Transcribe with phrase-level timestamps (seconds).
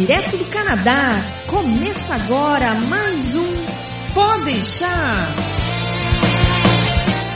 [0.00, 1.26] direto do Canadá.
[1.46, 3.52] Começa agora mais um
[4.14, 5.36] Pode deixar.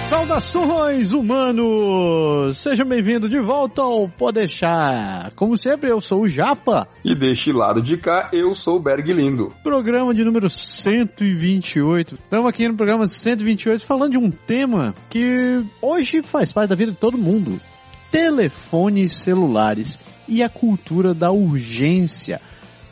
[0.08, 2.56] Saudações humanos!
[2.56, 5.30] Sejam bem-vindos de volta ao Pode deixar.
[5.32, 6.88] Como sempre, eu sou o Japa.
[7.04, 9.52] E deste lado de cá, eu sou o Berg Lindo.
[9.62, 12.14] Programa de número 128.
[12.14, 16.92] Estamos aqui no programa 128 falando de um tema que hoje faz parte da vida
[16.92, 17.60] de todo mundo:
[18.10, 22.40] telefones celulares e a cultura da urgência.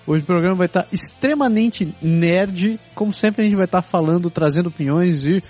[0.07, 4.69] Hoje o programa vai estar extremamente nerd, como sempre a gente vai estar falando, trazendo
[4.69, 5.43] opiniões e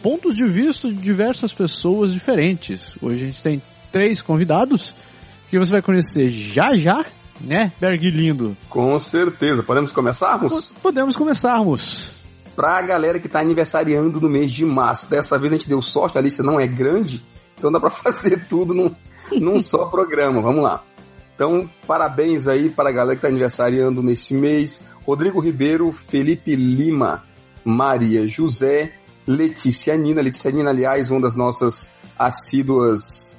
[0.00, 2.96] pontos de vista de diversas pessoas diferentes.
[3.02, 4.94] Hoje a gente tem três convidados
[5.48, 7.04] que você vai conhecer já já,
[7.40, 8.56] né, Berg lindo?
[8.68, 9.62] Com certeza.
[9.64, 10.72] Podemos começarmos?
[10.80, 12.14] Podemos começarmos.
[12.54, 16.16] Pra galera que tá aniversariando no mês de março, dessa vez a gente deu sorte,
[16.16, 17.24] a lista não é grande,
[17.58, 18.94] então dá pra fazer tudo num,
[19.32, 20.40] num só programa.
[20.40, 20.84] Vamos lá.
[21.36, 24.82] Então, parabéns aí para a galera que está aniversariando neste mês.
[25.06, 27.24] Rodrigo Ribeiro, Felipe Lima,
[27.62, 28.94] Maria José,
[29.26, 30.22] Letícia Nina.
[30.22, 33.38] Letícia Nina, aliás, uma das nossas assíduas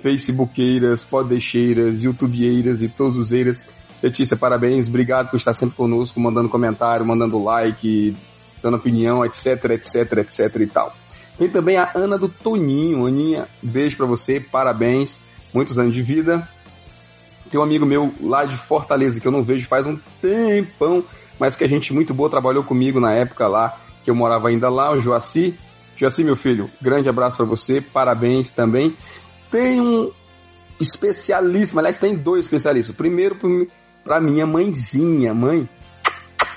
[0.00, 3.66] facebookeiras, podeixeiras, youtubeiras e todos os eiras.
[4.00, 8.16] Letícia, parabéns, obrigado por estar sempre conosco, mandando comentário, mandando like,
[8.62, 10.94] dando opinião, etc, etc, etc e tal.
[11.36, 13.04] Tem também a Ana do Toninho.
[13.04, 15.20] Aninha, beijo para você, parabéns,
[15.52, 16.48] muitos anos de vida.
[17.50, 21.04] Tem um amigo meu lá de Fortaleza que eu não vejo faz um tempão,
[21.38, 24.68] mas que a gente muito boa trabalhou comigo na época lá, que eu morava ainda
[24.68, 25.58] lá, o Joaci.
[25.96, 28.94] Joaci, meu filho, grande abraço para você, parabéns também.
[29.50, 30.10] Tem um
[30.80, 32.94] especialíssimo, aliás, tem dois especialistas.
[32.94, 33.36] Primeiro
[34.04, 35.68] para minha mãezinha, mãe.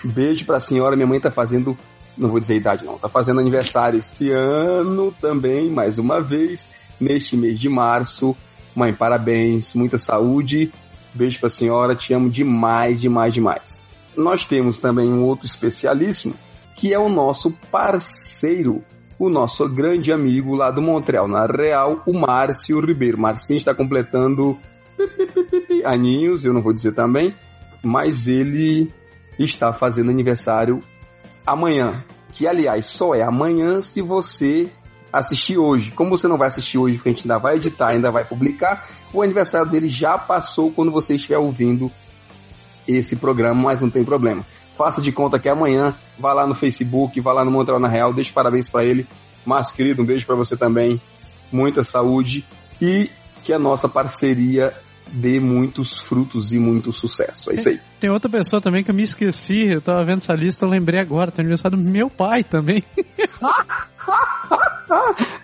[0.04, 1.78] Beijo pra senhora, minha mãe tá fazendo,
[2.18, 7.36] não vou dizer idade não, tá fazendo aniversário esse ano também, mais uma vez, neste
[7.36, 8.36] mês de março.
[8.76, 10.72] Mãe, parabéns, muita saúde.
[11.14, 13.82] Beijo pra senhora, te amo demais, demais, demais.
[14.16, 16.36] Nós temos também um outro especialíssimo,
[16.76, 18.84] que é o nosso parceiro,
[19.18, 23.20] o nosso grande amigo lá do Montreal, na Real, o Márcio Ribeiro.
[23.20, 24.58] Marcinho está completando
[25.86, 27.36] aninhos, eu não vou dizer também,
[27.84, 28.92] mas ele
[29.38, 30.82] está fazendo aniversário
[31.46, 32.04] amanhã.
[32.32, 34.70] Que, aliás, só é amanhã se você
[35.12, 35.92] assistir hoje.
[35.92, 38.88] Como você não vai assistir hoje, porque a gente ainda vai editar, ainda vai publicar,
[39.14, 41.92] o aniversário dele já passou quando você estiver ouvindo
[42.88, 44.46] esse programa, mas não tem problema.
[44.78, 48.14] Faça de conta que amanhã, vá lá no Facebook, vá lá no Montreal na Real,
[48.14, 49.08] deixe parabéns para ele.
[49.46, 51.02] Mas, querido, um beijo para você também.
[51.52, 52.46] Muita saúde
[52.82, 53.10] e
[53.44, 54.74] que a nossa parceria
[55.12, 57.52] dê muitos frutos e muito sucesso.
[57.52, 57.80] É isso aí.
[58.00, 61.00] Tem outra pessoa também que eu me esqueci, eu tava vendo essa lista, eu lembrei
[61.00, 62.84] agora, tem aniversário do meu pai também.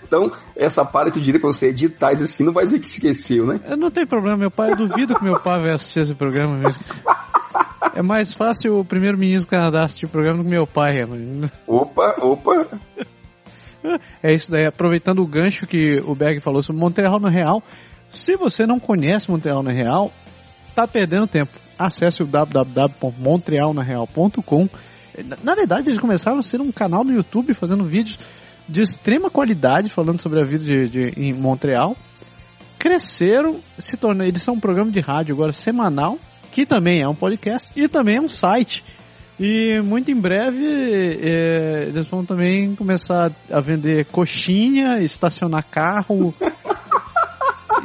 [0.03, 3.45] então, essa parte eu diria pra você editar e assim, não vai dizer que esqueceu,
[3.45, 3.59] né?
[3.77, 6.83] Não tem problema, meu pai, eu duvido que meu pai vai assistir esse programa mesmo.
[7.93, 11.01] É mais fácil o primeiro-ministro do Canadá assistir o programa do que meu pai.
[11.65, 12.67] Opa, opa.
[14.21, 17.61] É isso daí, aproveitando o gancho que o Berg falou sobre Montreal no Real,
[18.09, 20.11] se você não conhece Montreal na Real,
[20.73, 21.51] tá perdendo tempo.
[21.77, 24.69] Acesse o www.montrealnareal.com.
[25.43, 28.17] Na verdade, eles começaram a ser um canal no YouTube fazendo vídeos
[28.67, 31.95] de extrema qualidade falando sobre a vida de, de em Montreal.
[32.79, 36.17] Cresceram, se tornaram, eles são um programa de rádio agora semanal,
[36.51, 38.83] que também é um podcast e também é um site.
[39.39, 46.33] E muito em breve é, eles vão também começar a vender coxinha, estacionar carro.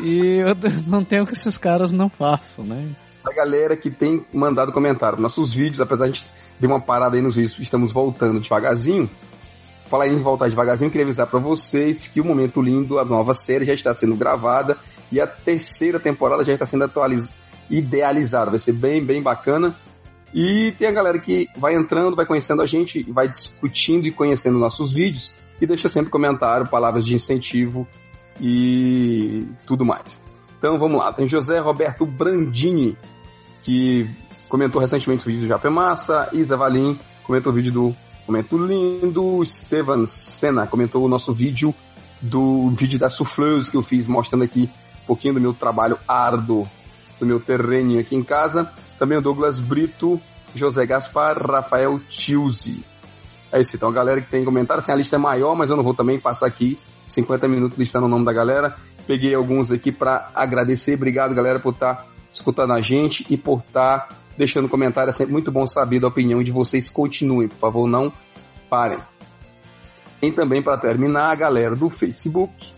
[0.02, 0.56] E eu
[0.86, 2.90] não tenho que esses caras não façam, né?
[3.24, 5.20] A galera que tem mandado comentário.
[5.20, 6.26] Nossos vídeos, apesar de a gente
[6.58, 9.10] dar uma parada aí nos vídeos, estamos voltando devagarzinho.
[9.86, 13.64] Falar em voltar devagarzinho, queria avisar para vocês que o Momento Lindo, a nova série,
[13.64, 14.78] já está sendo gravada
[15.10, 17.34] e a terceira temporada já está sendo atualizada,
[17.68, 18.50] idealizada.
[18.50, 19.74] Vai ser bem, bem bacana.
[20.32, 24.58] E tem a galera que vai entrando, vai conhecendo a gente, vai discutindo e conhecendo
[24.58, 27.86] nossos vídeos e deixa sempre comentário, palavras de incentivo
[28.40, 30.22] e tudo mais.
[30.58, 32.96] Então vamos lá, tem José Roberto Brandini,
[33.62, 34.08] que
[34.48, 39.42] comentou recentemente o vídeo do Japé Massa, Isa Valim comentou o vídeo do Momento Lindo,
[39.42, 41.74] Estevan Senna comentou o nosso vídeo
[42.20, 44.70] do vídeo da Souffleuse que eu fiz mostrando aqui
[45.02, 46.68] um pouquinho do meu trabalho árduo,
[47.18, 48.70] do meu terreno aqui em casa.
[48.98, 50.20] Também o Douglas Brito,
[50.54, 52.84] José Gaspar, Rafael Tilzi.
[53.52, 55.76] É isso, então a galera que tem comentário, assim, a lista é maior, mas eu
[55.76, 56.78] não vou também passar aqui
[57.12, 58.76] 50 minutos listando o nome da galera.
[59.06, 60.94] Peguei alguns aqui para agradecer.
[60.94, 65.10] Obrigado, galera, por estar tá escutando a gente e por estar tá deixando comentário.
[65.10, 66.88] É sempre muito bom saber da opinião de vocês.
[66.88, 68.12] Continuem, por favor, não
[68.68, 68.98] parem.
[70.20, 72.72] Tem também, para terminar, a galera do Facebook.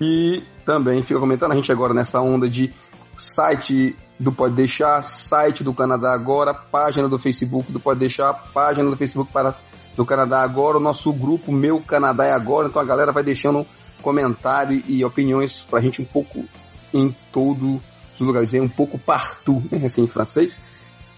[0.00, 2.74] E também fica comentando a gente agora nessa onda de
[3.16, 8.90] site do Pode Deixar, site do Canadá Agora, página do Facebook do Pode Deixar, página
[8.90, 9.56] do Facebook para,
[9.96, 12.68] do Canadá Agora, o nosso grupo Meu Canadá é Agora.
[12.68, 13.66] Então a galera vai deixando
[14.02, 16.44] comentário e opiniões pra gente um pouco
[16.92, 17.80] em todos
[18.14, 18.54] os lugares.
[18.54, 20.60] É um pouco partout, né, assim em francês.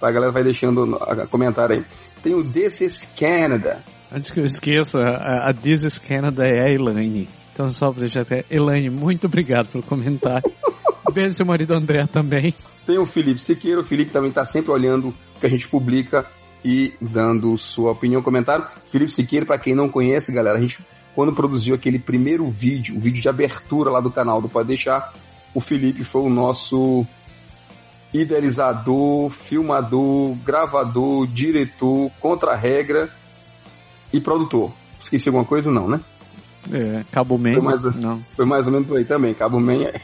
[0.00, 1.84] A galera vai deixando a comentário aí.
[2.22, 3.82] Tem o This is Canada.
[4.10, 7.28] Antes que eu esqueça, a, a This is Canada é a Elaine.
[7.52, 8.44] Então só pra deixar até.
[8.48, 10.50] Elaine, muito obrigado pelo comentário.
[11.12, 12.54] Beijo seu marido André também.
[12.86, 16.26] Tem o Felipe Siqueira, o Felipe também está sempre olhando o que a gente publica
[16.64, 18.66] e dando sua opinião, comentário.
[18.90, 20.78] Felipe Siqueira, para quem não conhece, galera, a gente
[21.14, 25.12] quando produziu aquele primeiro vídeo, o vídeo de abertura lá do canal do Pode Deixar,
[25.52, 27.04] o Felipe foi o nosso
[28.14, 33.10] idealizador, filmador, gravador, diretor, contra-regra
[34.12, 34.72] e produtor.
[35.00, 35.72] Esqueci alguma coisa?
[35.72, 36.00] Não, né?
[36.70, 37.54] É, Cabo Man.
[37.54, 38.24] Foi mais, não.
[38.36, 39.86] foi mais ou menos por aí também, Cabo Man.
[39.86, 39.94] É.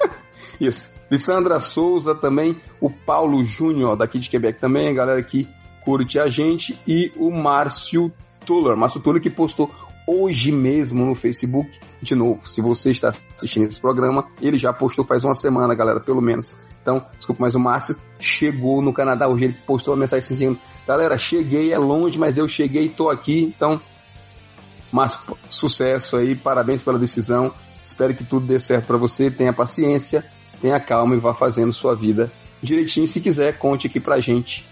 [0.60, 0.90] Isso.
[1.10, 5.48] Lissandra Souza também, o Paulo Júnior daqui de Quebec também, a galera que
[5.84, 8.12] curte a gente, e o Márcio
[8.44, 8.76] Tuller.
[8.76, 9.70] Márcio Tuller que postou
[10.06, 11.70] hoje mesmo no Facebook.
[12.02, 16.00] De novo, se você está assistindo esse programa, ele já postou faz uma semana, galera,
[16.00, 16.52] pelo menos.
[16.82, 21.16] Então, desculpa, mas o Márcio chegou no Canadá hoje, ele postou uma mensagem dizendo, galera,
[21.16, 23.80] cheguei, é longe, mas eu cheguei, tô aqui, então,
[24.90, 27.52] Márcio, sucesso aí, parabéns pela decisão,
[27.84, 30.24] espero que tudo dê certo para você, tenha paciência,
[30.60, 32.32] tenha calma e vá fazendo sua vida
[32.62, 33.06] direitinho.
[33.06, 34.66] Se quiser, conte aqui pra gente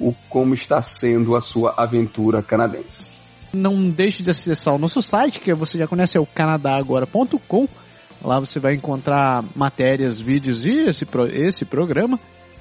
[0.00, 3.18] o como está sendo a sua aventura canadense.
[3.52, 7.68] Não deixe de acessar o nosso site, que você já conhece, é o canadagora.com.
[8.22, 12.18] Lá você vai encontrar matérias, vídeos e esse, esse programa,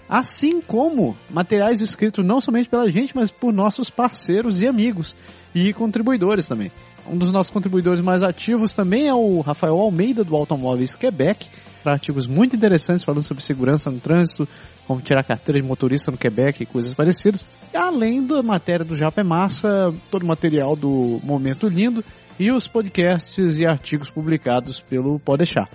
[0.07, 5.15] assim como materiais escritos não somente pela gente, mas por nossos parceiros e amigos
[5.53, 6.71] e contribuidores também.
[7.07, 11.49] Um dos nossos contribuidores mais ativos também é o Rafael Almeida, do Automóveis Quebec,
[11.85, 14.47] artigos muito interessantes falando sobre segurança no trânsito,
[14.87, 17.45] como tirar carteira de motorista no Quebec e coisas parecidas.
[17.73, 22.03] Além da matéria do Japa é Massa, todo o material do Momento Lindo
[22.39, 25.69] e os podcasts e artigos publicados pelo Pode Deixar.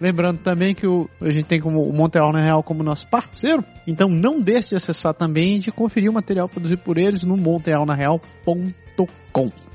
[0.00, 3.64] Lembrando também que o, a gente tem como o Montreal na Real como nosso parceiro,
[3.86, 7.36] então não deixe de acessar também e de conferir o material produzido por eles no
[7.36, 9.65] montrealnareal.com.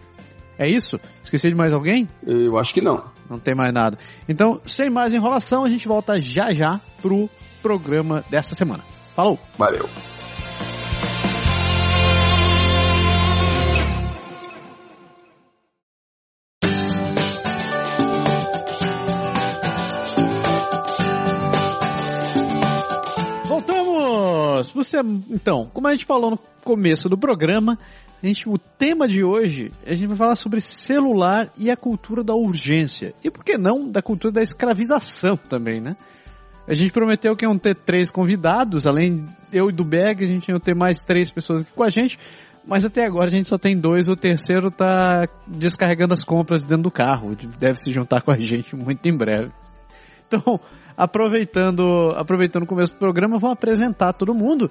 [0.61, 0.99] É isso?
[1.23, 2.07] Esqueci de mais alguém?
[2.23, 3.03] Eu acho que não.
[3.27, 3.97] Não tem mais nada.
[4.29, 7.27] Então, sem mais enrolação, a gente volta já já pro
[7.63, 8.83] programa dessa semana.
[9.15, 9.39] Falou!
[9.57, 9.89] Valeu!
[23.47, 24.69] Voltamos!
[24.69, 24.99] Você,
[25.31, 27.79] então, como a gente falou no começo do programa,
[28.21, 32.23] a gente, o tema de hoje, a gente vai falar sobre celular e a cultura
[32.23, 33.15] da urgência.
[33.23, 35.95] E por que não da cultura da escravização também, né?
[36.67, 40.51] A gente prometeu que iam ter três convidados, além eu e do Beg, a gente
[40.51, 42.19] ia ter mais três pessoas aqui com a gente,
[42.65, 46.83] mas até agora a gente só tem dois, o terceiro tá descarregando as compras dentro
[46.83, 49.51] do carro, deve se juntar com a gente muito em breve.
[50.27, 50.59] Então,
[50.95, 54.69] aproveitando, aproveitando o começo do programa, vamos apresentar todo mundo.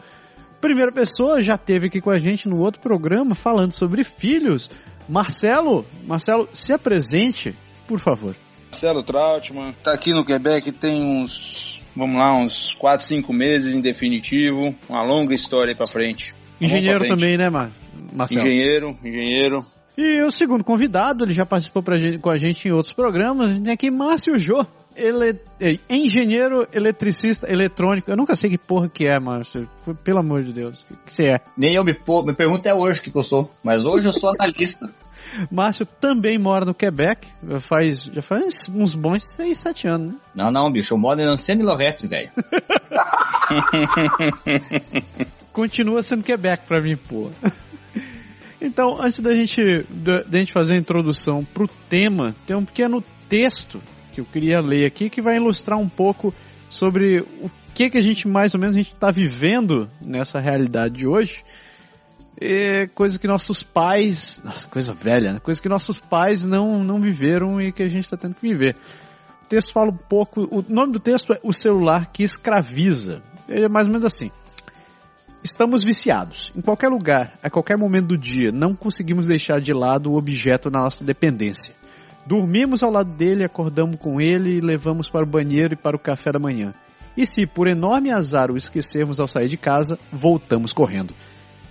[0.60, 4.68] Primeira pessoa já teve aqui com a gente no outro programa falando sobre filhos.
[5.08, 8.36] Marcelo, Marcelo, se apresente, por favor.
[8.70, 13.80] Marcelo Trautmann, tá aqui no Quebec tem uns, vamos lá, uns 4, 5 meses em
[13.80, 16.35] definitivo, uma longa história aí pra frente.
[16.61, 17.11] Engenheiro frente.
[17.11, 17.70] também, né, Mar
[18.12, 18.42] Marcelo?
[18.42, 19.64] Engenheiro, engenheiro.
[19.96, 23.54] E o segundo convidado, ele já participou gente, com a gente em outros programas, a
[23.54, 24.64] gente tem aqui Márcio Jô
[25.00, 28.11] ele, é, engenheiro eletricista eletrônico.
[28.11, 29.69] Eu nunca sei que porra que é, Márcio.
[30.04, 30.85] Pelo amor de Deus.
[30.90, 31.40] O que você é?
[31.57, 33.50] Nem eu me, me pergunto até hoje que eu sou.
[33.64, 34.90] Mas hoje eu sou analista.
[35.50, 37.26] Márcio também mora no Quebec.
[37.61, 40.19] Faz, já faz uns bons 6, 7 anos, né?
[40.35, 40.95] Não, não, bicho.
[40.95, 42.30] Eu moro em Ancene Lorette, velho.
[45.52, 47.30] Continua sendo Quebec pra mim, pô.
[48.62, 53.02] Então, antes da gente, da, da gente fazer a introdução pro tema, tem um pequeno
[53.26, 53.80] texto
[54.11, 56.35] que eu queria ler aqui, que vai ilustrar um pouco
[56.69, 60.95] sobre o que, que a gente mais ou menos a gente está vivendo nessa realidade
[60.95, 61.43] de hoje.
[62.40, 65.40] É coisa que nossos pais, nossa, coisa velha, né?
[65.40, 68.76] Coisa que nossos pais não, não viveram e que a gente está tendo que viver.
[69.45, 73.23] O texto fala um pouco, o nome do texto é O Celular que Escraviza.
[73.49, 74.31] Ele é mais ou menos assim.
[75.43, 76.52] Estamos viciados.
[76.55, 80.71] Em qualquer lugar, a qualquer momento do dia, não conseguimos deixar de lado o objeto
[80.71, 81.75] na nossa dependência.
[82.26, 86.00] Dormimos ao lado dele, acordamos com ele e levamos para o banheiro e para o
[86.00, 86.74] café da manhã.
[87.16, 91.14] E se por enorme azar o esquecermos ao sair de casa, voltamos correndo.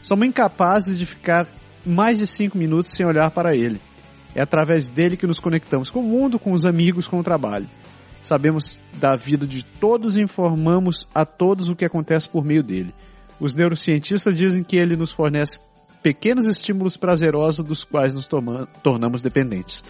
[0.02, 1.48] Somos incapazes de ficar
[1.86, 3.80] mais de cinco minutos sem olhar para ele.
[4.36, 7.70] É através dele que nos conectamos com o mundo, com os amigos, com o trabalho.
[8.22, 12.94] Sabemos da vida de todos e informamos a todos o que acontece por meio dele.
[13.40, 15.58] Os neurocientistas dizem que ele nos fornece
[16.04, 18.28] pequenos estímulos prazerosos dos quais nos
[18.84, 19.84] tornamos dependentes.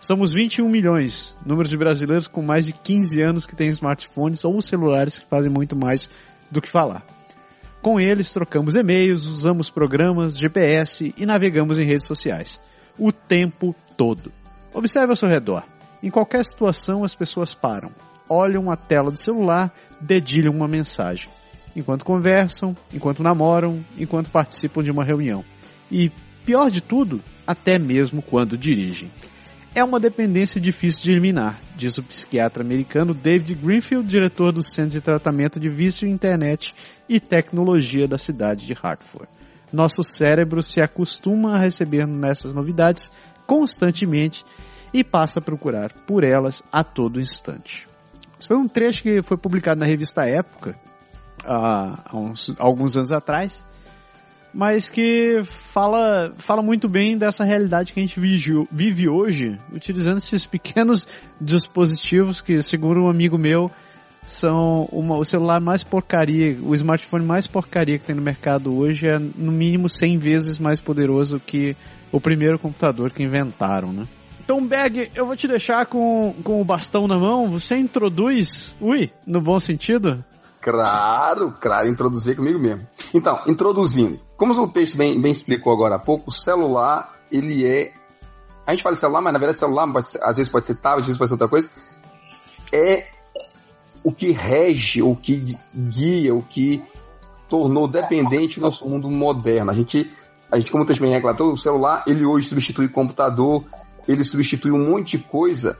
[0.00, 4.58] Somos 21 milhões, número de brasileiros com mais de 15 anos que têm smartphones ou
[4.62, 6.08] celulares que fazem muito mais
[6.50, 7.04] do que falar.
[7.82, 12.58] Com eles, trocamos e-mails, usamos programas, GPS e navegamos em redes sociais.
[12.98, 14.32] O tempo todo.
[14.72, 15.64] Observe ao seu redor.
[16.02, 17.90] Em qualquer situação, as pessoas param,
[18.26, 21.28] olham a tela do celular, dedilham uma mensagem.
[21.76, 25.44] Enquanto conversam, enquanto namoram, enquanto participam de uma reunião.
[25.90, 26.10] E,
[26.42, 29.10] pior de tudo, até mesmo quando dirigem.
[29.72, 34.90] É uma dependência difícil de eliminar, diz o psiquiatra americano David Greenfield, diretor do Centro
[34.90, 36.74] de Tratamento de Vício Internet
[37.08, 39.28] e Tecnologia da cidade de Hartford.
[39.72, 43.12] Nosso cérebro se acostuma a receber nessas novidades
[43.46, 44.44] constantemente
[44.92, 47.86] e passa a procurar por elas a todo instante.
[48.40, 50.76] Esse foi um trecho que foi publicado na revista Época
[51.44, 53.64] há, uns, alguns anos atrás,
[54.52, 60.18] mas que fala, fala muito bem dessa realidade que a gente vive, vive hoje, utilizando
[60.18, 61.06] esses pequenos
[61.40, 63.70] dispositivos que, segundo um amigo meu,
[64.22, 69.08] são uma, o celular mais porcaria, o smartphone mais porcaria que tem no mercado hoje
[69.08, 71.76] é no mínimo 100 vezes mais poderoso que
[72.12, 74.06] o primeiro computador que inventaram, né?
[74.42, 77.48] Então, Bag, eu vou te deixar com, com o bastão na mão.
[77.52, 80.24] Você introduz, ui, no bom sentido,
[80.60, 82.86] Claro, claro, introduzir comigo mesmo.
[83.14, 84.20] Então, introduzindo.
[84.36, 87.92] Como o texto bem, bem explicou agora há pouco, o celular, ele é.
[88.66, 91.06] A gente fala celular, mas na verdade celular ser, às vezes pode ser tablet, às
[91.06, 91.70] vezes pode ser outra coisa.
[92.72, 93.08] É
[94.04, 96.82] o que rege, o que guia, o que
[97.48, 99.70] tornou dependente o nosso mundo moderno.
[99.70, 100.10] A gente,
[100.52, 103.64] a gente como o texto bem relatou, o celular, ele hoje substitui computador,
[104.06, 105.78] ele substitui um monte de coisa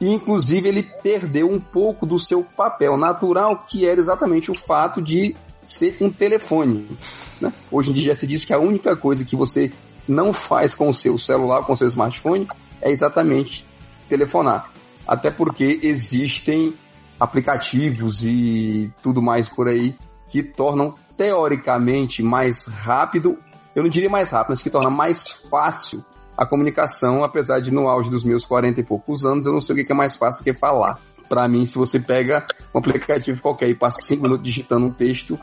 [0.00, 5.02] e inclusive ele perdeu um pouco do seu papel natural, que era exatamente o fato
[5.02, 5.34] de
[5.66, 6.96] ser um telefone.
[7.40, 7.52] Né?
[7.70, 9.72] Hoje em dia já se diz que a única coisa que você
[10.06, 12.46] não faz com o seu celular, com o seu smartphone,
[12.80, 13.66] é exatamente
[14.08, 14.72] telefonar.
[15.06, 16.74] Até porque existem
[17.18, 19.96] aplicativos e tudo mais por aí
[20.28, 23.38] que tornam teoricamente mais rápido,
[23.74, 26.04] eu não diria mais rápido, mas que torna mais fácil
[26.38, 29.74] a comunicação, apesar de no auge dos meus 40 e poucos anos, eu não sei
[29.74, 31.00] o que é mais fácil que falar.
[31.28, 35.36] Para mim, se você pega um aplicativo qualquer e passa 5 minutos digitando um texto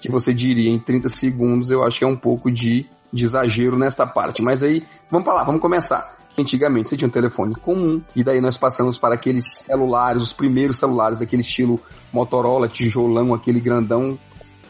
[0.00, 3.78] que você diria em 30 segundos, eu acho que é um pouco de, de exagero
[3.78, 4.42] nessa parte.
[4.42, 6.16] Mas aí, vamos para lá, vamos começar.
[6.36, 10.76] Antigamente você tinha um telefone comum, e daí nós passamos para aqueles celulares, os primeiros
[10.76, 11.80] celulares, aquele estilo
[12.12, 14.18] Motorola, tijolão, aquele grandão,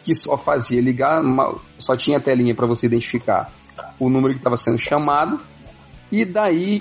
[0.05, 1.23] que só fazia ligar,
[1.79, 3.51] só tinha telinha para você identificar
[3.99, 5.41] o número que estava sendo chamado,
[6.13, 6.81] e daí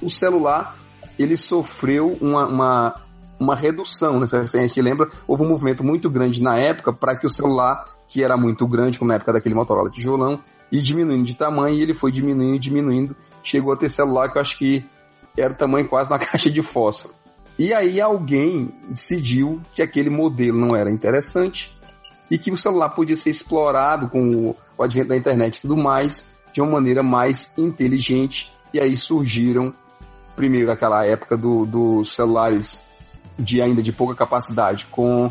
[0.00, 0.76] o celular
[1.18, 2.94] ele sofreu uma, uma,
[3.40, 4.20] uma redução.
[4.20, 4.26] Né?
[4.26, 7.84] Se a gente lembra, houve um movimento muito grande na época para que o celular,
[8.06, 10.38] que era muito grande, como na época daquele Motorola tijolão,
[10.70, 14.42] e diminuindo de tamanho, e ele foi diminuindo, diminuindo, chegou a ter celular que eu
[14.42, 14.84] acho que
[15.36, 17.14] era o tamanho quase uma caixa de fósforo.
[17.58, 21.76] E aí alguém decidiu que aquele modelo não era interessante
[22.30, 26.24] e que o celular podia ser explorado com o advento da internet e tudo mais
[26.52, 29.72] de uma maneira mais inteligente e aí surgiram,
[30.36, 32.84] primeiro, aquela época do, dos celulares
[33.38, 35.30] de ainda de pouca capacidade, com,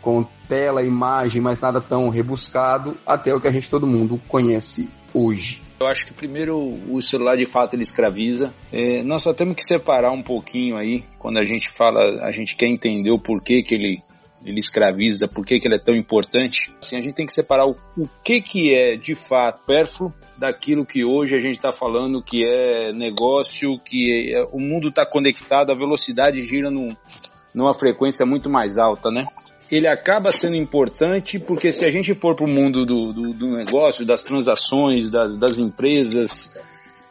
[0.00, 4.88] com tela, imagem, mas nada tão rebuscado, até o que a gente todo mundo conhece
[5.12, 5.62] hoje.
[5.78, 6.56] Eu acho que primeiro
[6.88, 8.54] o celular de fato ele escraviza.
[8.72, 12.56] É, nós só temos que separar um pouquinho aí, quando a gente fala, a gente
[12.56, 14.02] quer entender o porquê que ele
[14.44, 16.72] ele escraviza, por que, que ele é tão importante.
[16.80, 20.84] Assim, a gente tem que separar o, o que, que é de fato pérfluo daquilo
[20.84, 25.70] que hoje a gente está falando que é negócio, que é, o mundo está conectado,
[25.70, 26.94] a velocidade gira num,
[27.54, 29.26] numa frequência muito mais alta, né?
[29.70, 33.52] Ele acaba sendo importante porque se a gente for para o mundo do, do, do,
[33.52, 36.54] negócio, das transações, das, das empresas,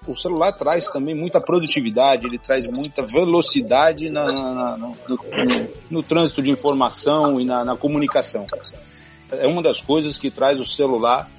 [0.08, 5.70] o celular traz também muita produtividade, ele traz muita velocidade na, na, na, no, no,
[5.90, 8.46] no, trânsito de informação e na, comunicação.
[9.32, 11.30] É uma das coisas que traz o celular,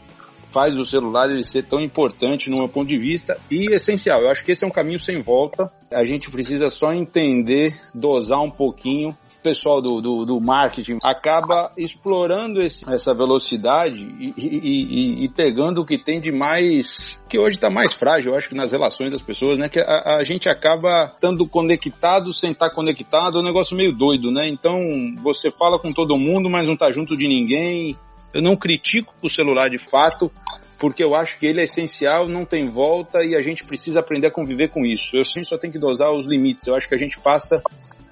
[0.50, 4.21] faz o celular ele ser tão importante no meu ponto de vista e essencial.
[4.21, 5.71] Eu acho que esse é um caminho sem volta.
[5.92, 12.62] A gente precisa só entender, dosar um pouquinho pessoal do, do, do marketing acaba explorando
[12.62, 17.22] esse, essa velocidade e, e, e, e, pegando o que tem de mais.
[17.28, 19.68] que hoje está mais frágil, eu acho que nas relações das pessoas, né?
[19.68, 23.92] Que a, a gente acaba estando conectado sem estar tá conectado, é um negócio meio
[23.92, 24.48] doido, né?
[24.48, 24.80] Então
[25.22, 27.94] você fala com todo mundo, mas não está junto de ninguém.
[28.32, 30.32] Eu não critico o celular de fato,
[30.78, 34.28] porque eu acho que ele é essencial, não tem volta e a gente precisa aprender
[34.28, 35.16] a conviver com isso.
[35.16, 36.66] Eu sim só tenho que dosar os limites.
[36.66, 37.62] Eu acho que a gente passa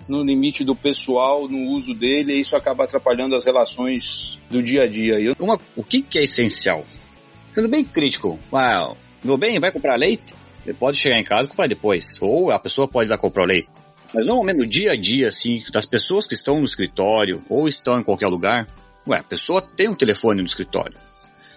[0.09, 4.83] no limite do pessoal, no uso dele, e isso acaba atrapalhando as relações do dia
[4.83, 5.35] a dia.
[5.39, 6.85] Uma, o que, que é essencial?
[7.55, 8.39] Sendo bem crítico.
[8.53, 10.35] Uau, meu bem, vai comprar leite?
[10.65, 12.19] Ele pode chegar em casa e comprar depois.
[12.21, 13.69] Ou a pessoa pode ir lá comprar o leite.
[14.15, 17.99] Mas normalmente no dia a dia, assim, das pessoas que estão no escritório ou estão
[17.99, 18.67] em qualquer lugar,
[19.09, 20.97] ué, a pessoa tem um telefone no escritório.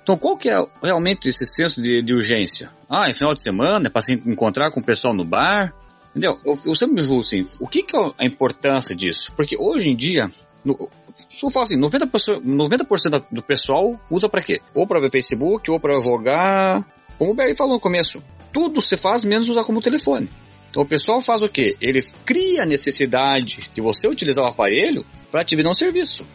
[0.02, 2.70] Então qual que é realmente esse senso de, de urgência?
[2.90, 5.74] Ah, é final de semana, é para se encontrar com o pessoal no bar,
[6.16, 6.38] entendeu?
[6.46, 9.34] Eu, eu sempre me julgo assim, o que, que é a importância disso?
[9.36, 10.32] Porque hoje em dia,
[10.64, 14.62] no, se eu falo assim, 90%, 90 do pessoal usa para quê?
[14.74, 16.86] Ou para ver Facebook, ou para jogar,
[17.18, 20.30] como o Barry falou no começo, tudo se faz menos usar como telefone.
[20.70, 21.76] Então o pessoal faz o quê?
[21.82, 26.26] Ele cria a necessidade de você utilizar o aparelho para te dar um serviço.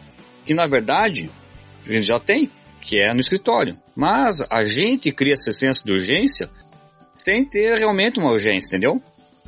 [0.45, 1.29] Que na verdade
[1.87, 3.77] a gente já tem, que é no escritório.
[3.95, 6.49] Mas a gente cria esse senso de urgência
[7.23, 9.01] sem ter realmente uma urgência, entendeu?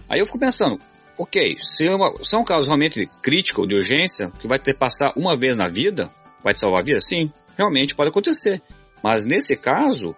[0.10, 0.78] Aí eu fico pensando,
[1.18, 4.74] ok, se, é, uma, se é um caso realmente crítico de urgência, que vai ter
[4.74, 6.12] que passar uma vez na vida,
[6.44, 7.00] vai te salvar a vida?
[7.02, 8.62] Sim, realmente pode acontecer.
[9.04, 10.16] Mas nesse caso,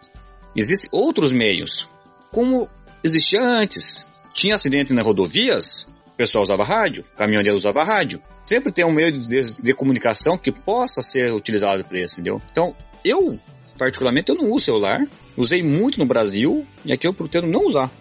[0.56, 1.88] existem outros meios,
[2.32, 2.70] como
[3.04, 4.06] existia antes.
[4.34, 8.22] Tinha acidente nas rodovias, o pessoal usava rádio, caminhoneiro usava rádio.
[8.46, 12.42] Sempre tem um meio de, de, de comunicação que possa ser utilizado para isso, entendeu?
[12.52, 13.40] Então, eu,
[13.78, 15.06] particularmente, eu não uso celular.
[15.38, 17.92] Usei muito no Brasil e aqui eu pretendo não usar.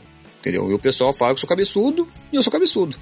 [0.44, 0.70] Entendeu?
[0.70, 2.98] E o pessoal fala que eu sou cabeçudo e eu sou cabeçudo.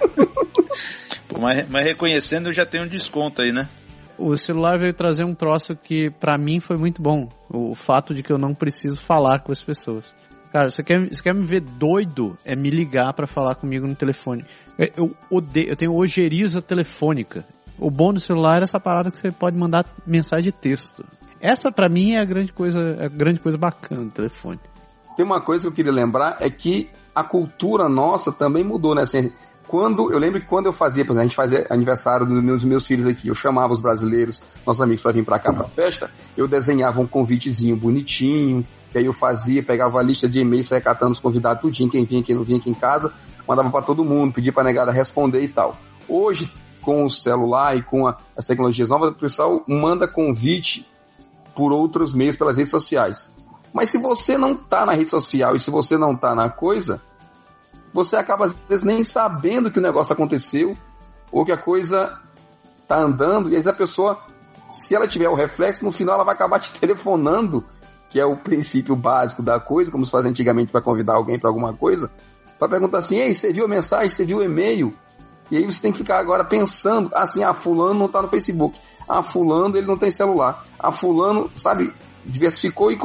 [1.28, 3.68] Pô, mas, mas reconhecendo já tem um desconto aí, né?
[4.16, 7.28] O celular veio trazer um troço que para mim foi muito bom.
[7.50, 10.14] O fato de que eu não preciso falar com as pessoas.
[10.50, 12.38] Cara, você quer, você quer me ver doido?
[12.42, 14.42] É me ligar para falar comigo no telefone.
[14.78, 17.44] Eu, eu odeio, eu tenho ojeriza telefônica.
[17.78, 21.04] O bom do celular é essa parada que você pode mandar mensagem de texto.
[21.38, 24.58] Essa para mim é a grande coisa, a grande coisa bacana do telefone.
[25.16, 29.02] Tem uma coisa que eu queria lembrar é que a cultura nossa também mudou, né?
[29.02, 29.30] Assim,
[29.66, 32.86] quando eu lembro que quando eu fazia, por exemplo, a gente fazia aniversário dos meus,
[32.86, 36.48] filhos aqui, eu chamava os brasileiros, nossos amigos para vir para cá para festa, eu
[36.48, 41.12] desenhava um convitezinho bonitinho, e aí eu fazia, pegava a lista de e-mails, saia catando
[41.12, 43.12] os convidados tudinho, quem vinha, quem não vinha aqui em casa,
[43.46, 45.76] mandava para todo mundo, pedia para negada responder e tal.
[46.08, 50.86] Hoje, com o celular e com a, as tecnologias novas, o pessoal manda convite
[51.54, 53.30] por outros meios, pelas redes sociais.
[53.72, 57.00] Mas se você não tá na rede social e se você não tá na coisa,
[57.92, 60.76] você acaba às vezes nem sabendo que o negócio aconteceu
[61.30, 62.20] ou que a coisa
[62.86, 64.18] tá andando e aí a pessoa,
[64.68, 67.64] se ela tiver o reflexo, no final ela vai acabar te telefonando,
[68.10, 71.48] que é o princípio básico da coisa, como se fazia antigamente para convidar alguém para
[71.48, 72.10] alguma coisa,
[72.58, 74.10] para perguntar assim: "Ei, você viu a mensagem?
[74.10, 74.94] Você viu o e-mail?"
[75.50, 78.78] E aí você tem que ficar agora pensando, assim, ah, fulano não tá no Facebook.
[79.08, 80.64] Ah, fulano ele não tem celular.
[80.78, 81.92] Ah, fulano, sabe,
[82.24, 82.98] diversificou e,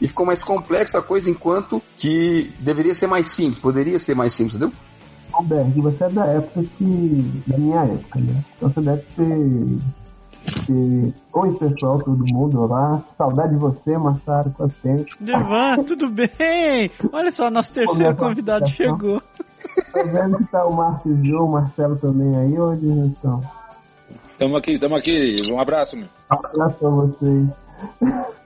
[0.00, 4.34] e, ficou mais complexo a coisa, enquanto que deveria ser mais simples, poderia ser mais
[4.34, 4.72] simples, entendeu?
[5.32, 7.42] Alberto, você é da época que.
[7.46, 8.44] da minha época, né?
[8.56, 10.66] Então você deve ter.
[10.66, 11.14] ter...
[11.32, 13.02] Oi pessoal, todo mundo, olá.
[13.16, 15.04] Saudade de você, Massaro, quanto tempo?
[15.20, 16.90] Devan, tudo bem?
[17.12, 19.22] Olha só, nosso terceiro convidado chegou.
[19.92, 23.42] Tô vendo que tá o Márcio Jô, o Marcelo também aí, onde eles estão?
[24.38, 25.42] Tamo aqui, tamo aqui.
[25.50, 26.06] Um abraço, meu.
[26.30, 27.48] Um abraço pra vocês.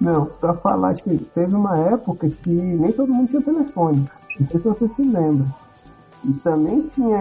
[0.00, 4.08] Não, pra falar que teve uma época que nem todo mundo tinha telefone.
[4.38, 5.46] Não sei se você se lembra.
[6.24, 7.20] E também tinha,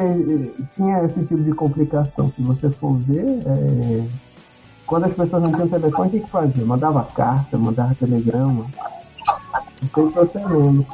[0.75, 2.31] tinha esse tipo de complicação.
[2.31, 4.07] Se você for ver, é...
[4.85, 6.65] quando as pessoas não tinham telefone, o que, que fazia?
[6.65, 8.65] Mandava carta, mandava telegrama.
[9.81, 10.85] Não sei se você lembra.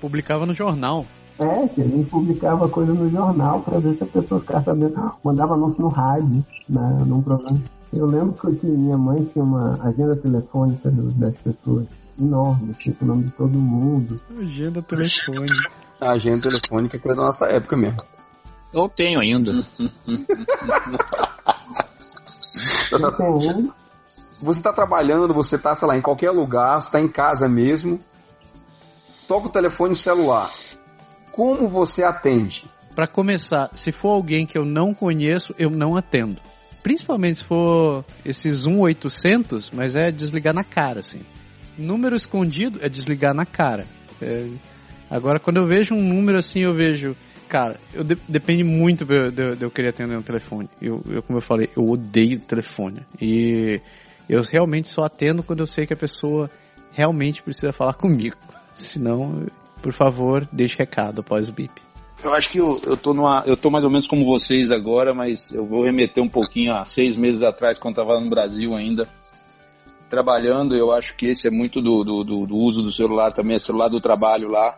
[0.00, 1.04] Publicava no jornal.
[1.38, 5.12] É, que a gente publicava coisa no jornal para ver se a pessoa ficava sabendo.
[5.24, 7.60] Mandava anúncio no rádio, né, num programa.
[7.92, 11.86] Eu lembro que minha mãe tinha uma agenda telefônica das pessoas
[12.20, 14.16] enorme, tinha o nome de todo mundo.
[14.38, 15.70] Agenda telefônica.
[16.00, 18.02] A agenda telefônica que é da nossa época mesmo.
[18.72, 19.52] Eu tenho ainda.
[24.40, 27.98] você está trabalhando, você está, sei lá, em qualquer lugar, você está em casa mesmo,
[29.28, 30.50] toca o telefone celular.
[31.32, 32.66] Como você atende?
[32.94, 36.40] Para começar, se for alguém que eu não conheço, eu não atendo.
[36.82, 41.22] Principalmente se for esses 1800, mas é desligar na cara, assim.
[41.78, 43.86] Número escondido é desligar na cara.
[44.20, 44.48] É...
[45.10, 47.16] Agora, quando eu vejo um número assim, eu vejo.
[47.48, 50.68] Cara, eu de depende muito de, de, eu querer atender um telefone.
[50.80, 53.06] Eu, eu, como eu falei, eu odeio telefone.
[53.20, 53.80] E
[54.28, 56.50] eu realmente só atendo quando eu sei que a pessoa
[56.92, 58.36] realmente precisa falar comigo.
[58.72, 59.46] Senão,
[59.82, 61.82] por favor, deixe recado após o bip.
[62.22, 65.12] Eu acho que eu, eu, tô numa, eu tô mais ou menos como vocês agora,
[65.12, 69.08] mas eu vou remeter um pouquinho a seis meses atrás, quando estava no Brasil ainda,
[70.08, 70.76] trabalhando.
[70.76, 73.58] Eu acho que esse é muito do, do, do, do uso do celular também, é
[73.58, 74.76] celular do trabalho lá.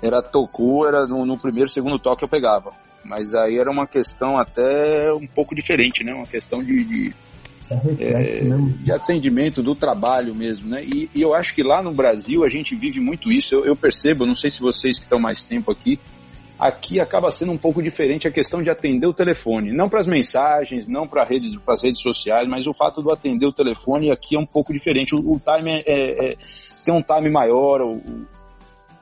[0.00, 2.70] Era tocou, era no, no primeiro, segundo toque eu pegava.
[3.04, 6.14] Mas aí era uma questão até um pouco diferente, né?
[6.14, 7.10] Uma questão de, de,
[7.70, 8.42] é,
[8.82, 10.82] de atendimento do trabalho mesmo, né?
[10.82, 13.54] E, e, eu acho que lá no Brasil a gente vive muito isso.
[13.54, 15.98] Eu, eu percebo, não sei se vocês que estão mais tempo aqui,
[16.58, 19.72] aqui acaba sendo um pouco diferente a questão de atender o telefone.
[19.72, 23.46] Não para as mensagens, não para redes, as redes sociais, mas o fato de atender
[23.46, 25.14] o telefone aqui é um pouco diferente.
[25.14, 26.36] O, o time é, é, é,
[26.84, 27.82] tem um time maior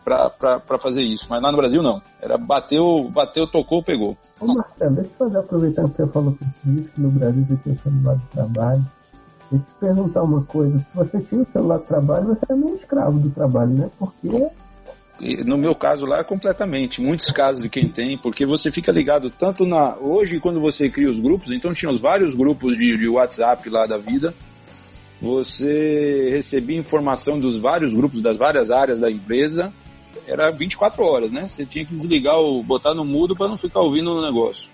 [0.07, 1.27] para fazer isso.
[1.29, 2.01] Mas lá no Brasil não.
[2.23, 4.17] Era bateu, bateu, tocou, pegou.
[4.41, 7.73] Ô Marcelo, deixa eu fazer, aproveitar que você falou isso, que no Brasil você tem
[7.73, 8.87] o celular de trabalho.
[9.51, 10.79] Deixa eu te perguntar uma coisa.
[10.79, 13.91] Se você tinha o celular de trabalho, você é meio escravo do trabalho, né?
[13.99, 14.51] Porque
[15.45, 17.01] no meu caso lá, completamente.
[17.01, 19.97] Muitos casos de quem tem, porque você fica ligado tanto na.
[19.97, 23.87] Hoje, quando você cria os grupos, então tinha os vários grupos de, de WhatsApp lá
[23.87, 24.35] da vida.
[25.21, 29.73] Você recebia informação dos vários grupos, das várias áreas da empresa.
[30.27, 31.47] Era 24 horas, né?
[31.47, 32.63] Você tinha que desligar o.
[32.63, 34.71] botar no mudo para não ficar ouvindo o negócio.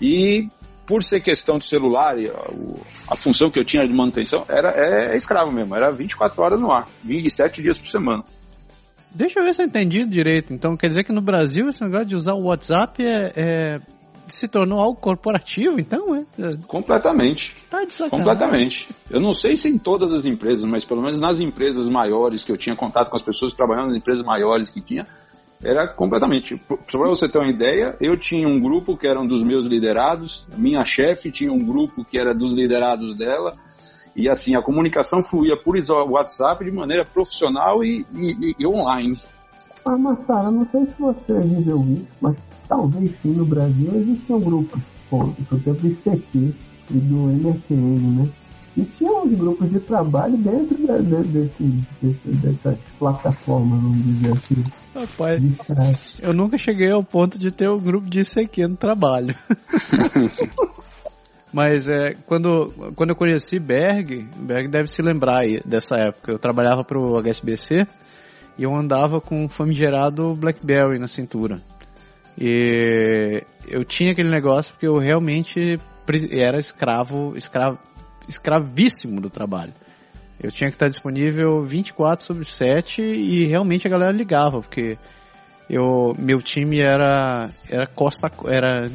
[0.00, 0.48] E
[0.86, 5.12] por ser questão de celular, a, a, função que eu tinha de manutenção era é,
[5.12, 8.24] é escravo mesmo, era 24 horas no ar, 27 dias por semana.
[9.10, 10.52] Deixa eu ver se eu entendi direito.
[10.52, 13.80] Então, quer dizer que no Brasil esse negócio de usar o WhatsApp é, é
[14.34, 16.24] se tornou algo corporativo, então, é?
[16.66, 17.54] Completamente.
[17.70, 18.88] Tá de Completamente.
[19.10, 22.52] Eu não sei se em todas as empresas, mas pelo menos nas empresas maiores que
[22.52, 25.06] eu tinha contato com as pessoas trabalhando nas empresas maiores que tinha,
[25.62, 26.56] era completamente.
[26.56, 30.46] Para você ter uma ideia, eu tinha um grupo que era um dos meus liderados,
[30.56, 33.54] minha chefe tinha um grupo que era dos liderados dela,
[34.14, 39.18] e assim, a comunicação fluía por WhatsApp de maneira profissional e, e, e online.
[39.88, 42.36] Ah, Massara, não sei se você viveu isso, mas
[42.68, 46.54] talvez sim no Brasil existiam grupos, por exemplo, do ICT
[46.90, 48.28] e do MSN, né?
[48.76, 51.62] E tinha uns grupos de trabalho dentro desse,
[52.02, 54.62] desse, dessas plataformas, vamos dizer assim.
[54.94, 59.34] Rapaz, eu nunca cheguei ao ponto de ter um grupo de ICQ no trabalho.
[61.50, 66.30] Mas é, quando, quando eu conheci Berg, Berg deve se lembrar aí dessa época.
[66.30, 67.86] Eu trabalhava para o HSBC
[68.58, 71.62] e eu andava com um famigerado Blackberry na cintura.
[72.36, 75.78] E eu tinha aquele negócio porque eu realmente
[76.30, 77.78] era escravo, escravo,
[78.28, 79.72] escravíssimo do trabalho.
[80.40, 84.96] Eu tinha que estar disponível 24 sobre 7 e realmente a galera ligava, porque
[85.68, 88.90] eu, meu time era, era costa, era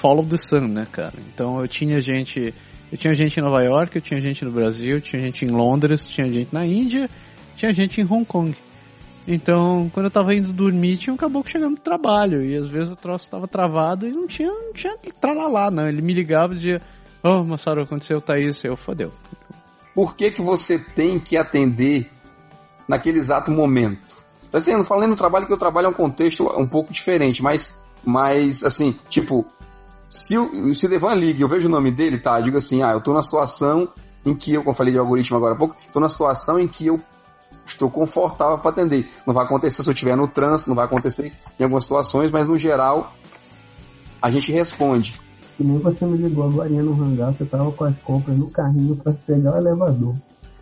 [0.00, 1.14] follow the sun, né, cara?
[1.32, 2.54] Então eu tinha gente,
[2.90, 6.06] eu tinha gente em Nova York, eu tinha gente no Brasil, tinha gente em Londres,
[6.06, 7.10] tinha gente na Índia,
[7.56, 8.56] tinha gente em Hong Kong.
[9.26, 12.42] Então, quando eu tava indo dormir, tinha um caboclo chegando do trabalho.
[12.42, 15.88] E às vezes o troço tava travado e não tinha, não tinha tralalá, não.
[15.88, 16.80] Ele me ligava e dizia,
[17.22, 18.66] oh, Massaro, aconteceu, tá isso.
[18.66, 19.12] Eu, fodeu.
[19.94, 22.10] Por que que você tem que atender
[22.88, 24.20] naquele exato momento?
[24.50, 27.72] Tá sendo, falando no trabalho que eu trabalho é um contexto um pouco diferente, mas,
[28.04, 29.46] mas assim, tipo,
[30.08, 32.38] se, o, se Devan liga eu vejo o nome dele, tá?
[32.38, 33.88] Eu digo assim, ah, eu tô na situação
[34.26, 36.66] em que eu, como eu falei de algoritmo agora há pouco, tô na situação em
[36.66, 37.00] que eu
[37.66, 39.08] estou confortável para atender.
[39.26, 42.48] Não vai acontecer se eu estiver no trânsito, não vai acontecer em algumas situações, mas
[42.48, 43.12] no geral
[44.20, 45.18] a gente responde.
[45.56, 48.96] Que nem você me ligou agora no hangar, você tava com as compras no carrinho
[48.96, 50.14] para pegar o elevador.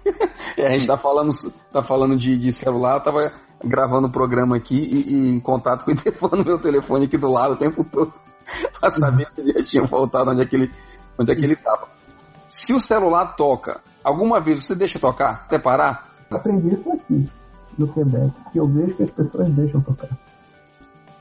[0.56, 1.30] é, a gente tá falando,
[1.72, 3.32] tá falando de, de celular, eu tava
[3.64, 7.28] gravando o programa aqui e, e, em contato com o telefone, meu telefone aqui do
[7.28, 8.12] lado o tempo todo.
[8.80, 10.70] para saber se ele já tinha voltado onde é que ele
[11.18, 11.88] onde é que ele estava.
[12.48, 16.07] Se o celular toca, alguma vez você deixa tocar até parar?
[16.30, 17.26] Aprendi isso aqui
[17.78, 20.10] no Quebec, que eu vejo que as pessoas deixam tocar.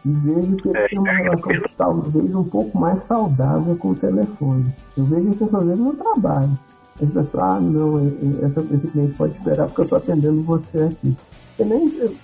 [0.06, 4.74] E vejo que eles têm uma relação talvez um pouco mais saudável com o telefone.
[4.98, 6.58] Eu vejo que essas vezes no trabalho.
[7.02, 11.15] As pessoas, ah, não, esse cliente pode esperar porque eu estou atendendo você aqui.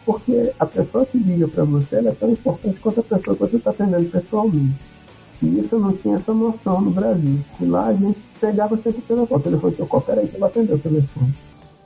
[0.05, 3.57] Porque a pessoa que liga para você é tão importante quanto a pessoa que você
[3.57, 4.79] está atendendo pessoalmente.
[5.41, 7.39] E isso eu não tinha essa noção no Brasil.
[7.59, 9.39] E lá a gente pegava sempre o telefone.
[9.39, 11.33] O telefone tocou, peraí que eu vou atender o telefone.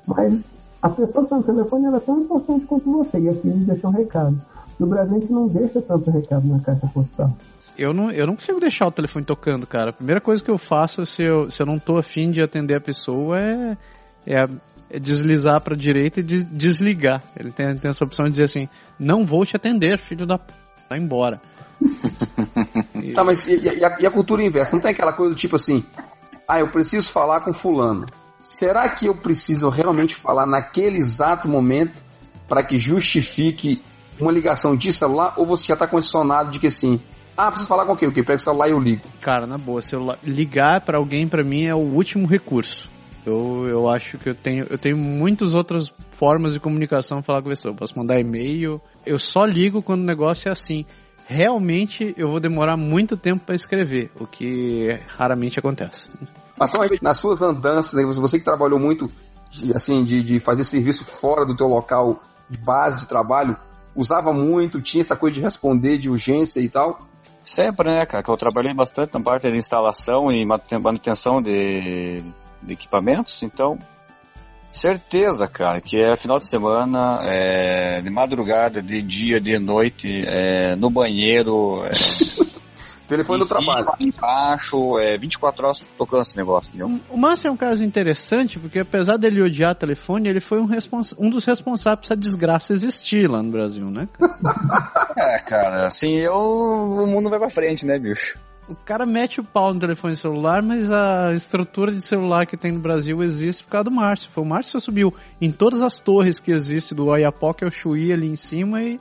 [0.05, 0.39] Mas
[0.87, 3.19] a pessoa que está no telefone ela é tão importante quanto você.
[3.19, 4.41] E aqui eles deixam um recado.
[4.79, 7.35] No Brasil a gente não deixa tanto recado na caixa postal.
[7.77, 9.91] Eu não, eu não consigo deixar o telefone tocando, cara.
[9.91, 12.75] A primeira coisa que eu faço se eu, se eu não tô afim de atender
[12.75, 13.77] a pessoa é,
[14.25, 14.47] é,
[14.89, 17.21] é deslizar para direita e de, desligar.
[17.37, 18.67] Ele tem, tem essa opção de dizer assim:
[18.99, 20.53] não vou te atender, filho da p.
[20.89, 21.39] Vai embora.
[23.13, 24.73] tá, mas e, e, a, e, a, cultura inversa?
[24.73, 25.83] Não tem aquela coisa do tipo assim,
[26.47, 28.05] ah, eu preciso falar com fulano.
[28.49, 32.03] Será que eu preciso realmente falar naquele exato momento
[32.47, 33.83] para que justifique
[34.19, 35.33] uma ligação de celular?
[35.37, 37.01] Ou você já está condicionado de que assim,
[37.35, 38.07] ah, preciso falar com quem?
[38.07, 38.23] O que?
[38.23, 39.03] Pega o celular e eu ligo.
[39.19, 42.89] Cara, na boa, celular, ligar para alguém para mim é o último recurso.
[43.25, 47.49] Eu, eu acho que eu tenho, eu tenho muitas outras formas de comunicação falar com
[47.49, 47.73] a pessoa.
[47.73, 48.81] Eu posso mandar e-mail.
[49.05, 50.85] Eu só ligo quando o negócio é assim
[51.27, 56.09] realmente eu vou demorar muito tempo para escrever, o que raramente acontece.
[56.57, 59.09] Mas são aí, nas suas andanças, né, você que trabalhou muito
[59.49, 63.55] de, assim, de, de fazer serviço fora do teu local de base de trabalho,
[63.95, 66.99] usava muito, tinha essa coisa de responder de urgência e tal?
[67.43, 72.21] Sempre, né, cara, que eu trabalhei bastante na parte de instalação e manutenção de,
[72.61, 73.77] de equipamentos, então
[74.69, 80.75] certeza, cara, que é final de semana, é, de madrugada, de dia, de noite, é,
[80.75, 81.91] no banheiro, é,
[83.07, 83.87] Telefone do trabalho.
[83.99, 86.99] embaixo, é 24 horas tocando esse negócio, entendeu?
[87.09, 91.15] O Márcio é um caso interessante, porque apesar dele odiar telefone, ele foi um, respons-
[91.17, 94.07] um dos responsáveis por essa desgraça existir lá no Brasil, né?
[95.17, 98.37] É, cara, assim, eu, o mundo vai pra frente, né, bicho?
[98.69, 102.71] O cara mete o pau no telefone celular, mas a estrutura de celular que tem
[102.71, 104.29] no Brasil existe por causa do Márcio.
[104.29, 108.11] Foi o Márcio que subiu em todas as torres que existem do Oiapoque ao Chuí
[108.11, 108.99] ali em cima e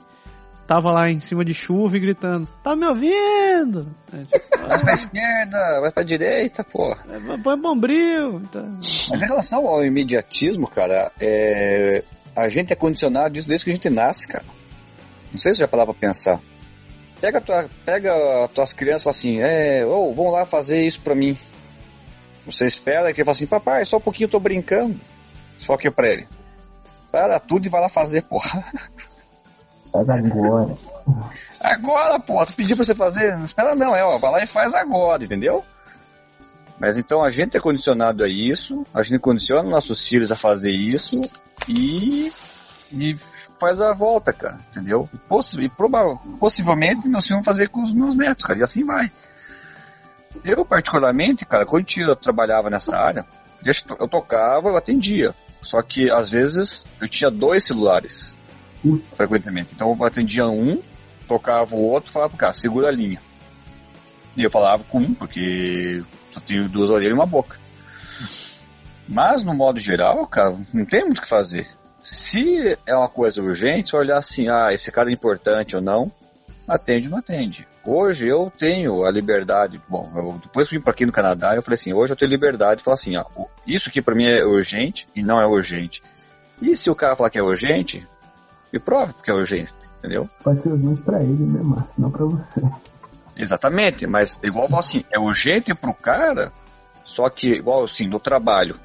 [0.67, 3.87] tava lá em cima de chuva e gritando: Tá me ouvindo?
[4.13, 6.91] É, Vai pra esquerda, vai pra direita, pô.
[6.93, 8.41] "Ah, Põe bombril.
[8.41, 8.69] Então,
[9.09, 12.03] Mas em relação ao imediatismo, cara, é,
[12.35, 14.45] a gente é condicionado disso desde que a gente nasce, cara.
[15.31, 16.39] Não sei se você já parava pra pensar.
[17.19, 18.13] Pega, tua, pega
[18.45, 21.37] as tuas crianças e fala assim, é, ô, vão lá fazer isso pra mim.
[22.45, 24.99] Você espera que ele fala assim, papai, só um pouquinho eu tô brincando.
[25.67, 26.27] O que pra ele?
[27.11, 28.63] Para tudo e vai lá fazer, porra.
[30.05, 30.75] Faz agora.
[31.59, 33.35] Agora, pô, tu pediu pra você fazer?
[33.35, 35.63] Não espera não, é, ó, vai lá e faz agora, entendeu?
[36.79, 40.71] Mas então a gente é condicionado a isso, a gente condiciona nossos filhos a fazer
[40.71, 41.19] isso
[41.67, 42.31] e,
[42.91, 43.17] e
[43.59, 45.09] faz a volta, cara, entendeu?
[45.11, 45.71] E, possi e
[46.39, 49.11] possivelmente meus filhos vão fazer com os meus netos, cara, e assim vai.
[50.43, 53.25] Eu, particularmente, cara, quando eu trabalhava nessa área,
[53.99, 55.33] eu tocava, eu atendia.
[55.63, 58.36] Só que às vezes eu tinha dois celulares
[59.13, 59.73] frequentemente.
[59.73, 60.81] Então eu atendia um,
[61.27, 63.21] tocava o outro, falava pro cara, segura a linha.
[64.35, 67.57] E eu falava com um, porque só tenho duas orelhas e uma boca.
[69.07, 71.67] Mas no modo geral, cara, não tem muito o que fazer.
[72.03, 76.11] Se é uma coisa urgente, olhar assim, ah, esse cara é importante ou não,
[76.67, 77.67] atende ou não atende.
[77.85, 81.63] Hoje eu tenho a liberdade, bom, eu, depois que vim para aqui no Canadá, eu
[81.63, 83.25] falei assim, hoje eu tenho liberdade de falar assim, ó,
[83.65, 86.01] isso aqui para mim é urgente e não é urgente.
[86.61, 88.05] E se o cara falar que é urgente,
[88.71, 90.29] me prove que é urgente, entendeu?
[90.43, 91.93] Pode ser urgente pra ele, né, Márcio?
[91.97, 92.61] Não pra você.
[93.37, 96.51] Exatamente, mas igual eu falo assim, é urgente pro cara,
[97.05, 98.79] só que igual assim, no trabalho.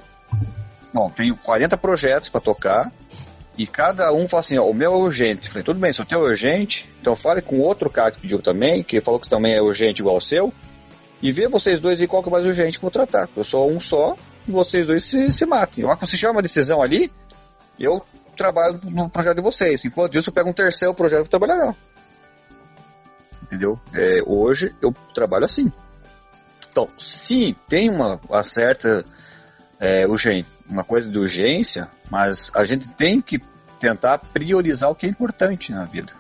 [0.93, 2.93] Bom, tenho 40 projetos para tocar
[3.57, 5.49] e cada um fala assim, ó, o meu é urgente.
[5.49, 8.41] Falei, tudo bem, se o teu é urgente, então fale com outro cara que pediu
[8.41, 10.53] também, que falou que também é urgente igual o seu,
[11.23, 13.29] e vê vocês dois aí qual que é mais urgente que eu vou tratar.
[13.37, 14.17] Eu sou um só
[14.47, 15.85] e vocês dois se, se matem.
[15.85, 17.11] Hora que você chama uma decisão ali,
[17.79, 18.03] eu
[18.37, 19.85] trabalho no projeto de vocês.
[19.85, 21.77] Enquanto isso, eu pego um terceiro projeto e trabalhar não.
[23.43, 23.79] Entendeu?
[23.95, 25.71] É, hoje eu trabalho assim.
[26.71, 29.05] Então, sim, tem uma, uma certa
[29.79, 30.07] é,
[30.69, 33.39] uma coisa de urgência, mas a gente tem que
[33.79, 36.13] tentar priorizar o que é importante na vida.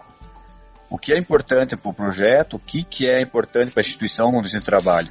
[0.90, 4.34] O que é importante para o projeto, o que, que é importante para a instituição
[4.34, 5.10] onde a gente trabalha.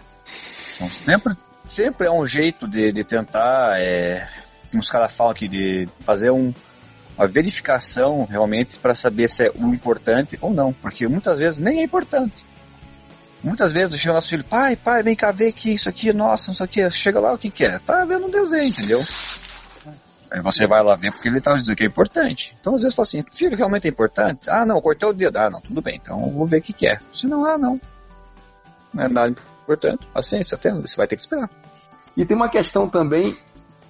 [0.75, 1.33] Então, sempre,
[1.63, 4.27] sempre é um jeito de, de tentar, é,
[4.69, 6.53] como os caras falam aqui, de fazer um,
[7.17, 11.79] uma verificação realmente para saber se é o importante ou não, porque muitas vezes nem
[11.79, 12.45] é importante.
[13.43, 16.49] Muitas vezes chega o nosso filho, pai, pai, vem cá ver aqui, isso aqui, nossa,
[16.49, 16.91] não sei o que.
[16.91, 17.79] Chega lá, o que que é?
[17.79, 19.01] Tá vendo um desenho, entendeu?
[20.31, 22.55] Aí você vai lá ver porque ele tá dizendo que é importante.
[22.61, 24.49] Então às vezes fala assim, filho, realmente é importante?
[24.49, 25.37] Ah, não, cortei o dedo.
[25.37, 26.99] Ah, não, tudo bem, então vou ver o que que é.
[27.13, 27.81] Se não, ah, não.
[28.93, 30.05] Não é nada importante.
[30.13, 31.49] Paciência, até você vai ter que esperar.
[32.15, 33.37] E tem uma questão também,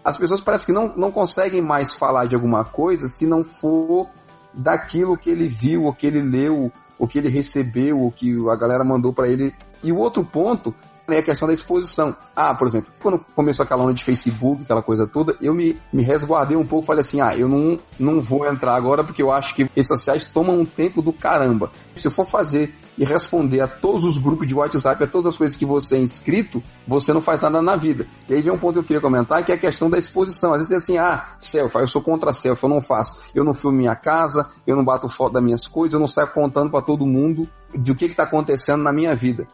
[0.04, 4.08] as pessoas parecem que não, não conseguem mais falar de alguma coisa se não for
[4.54, 8.56] daquilo que ele viu, ou que ele leu, ou que ele recebeu, ou que a
[8.56, 9.54] galera mandou para ele.
[9.84, 10.74] E o outro ponto
[11.15, 12.15] é a questão da exposição.
[12.36, 16.04] Ah, por exemplo, quando começou aquela onda de Facebook, aquela coisa toda, eu me, me
[16.04, 19.56] resguardei um pouco, falei assim, ah, eu não, não vou entrar agora porque eu acho
[19.56, 21.71] que redes sociais tomam um tempo do caramba.
[21.95, 25.38] Se eu for fazer e responder a todos os grupos de WhatsApp, a todas as
[25.38, 28.06] coisas que você é inscrito, você não faz nada na vida.
[28.30, 30.54] E aí vem um ponto que eu queria comentar, que é a questão da exposição.
[30.54, 33.19] Às vezes é assim, ah, selfie, eu sou contra selfie, eu não faço.
[33.34, 36.32] Eu não filmo minha casa, eu não bato foto das minhas coisas, eu não saio
[36.32, 39.47] contando para todo mundo de o que está acontecendo na minha vida.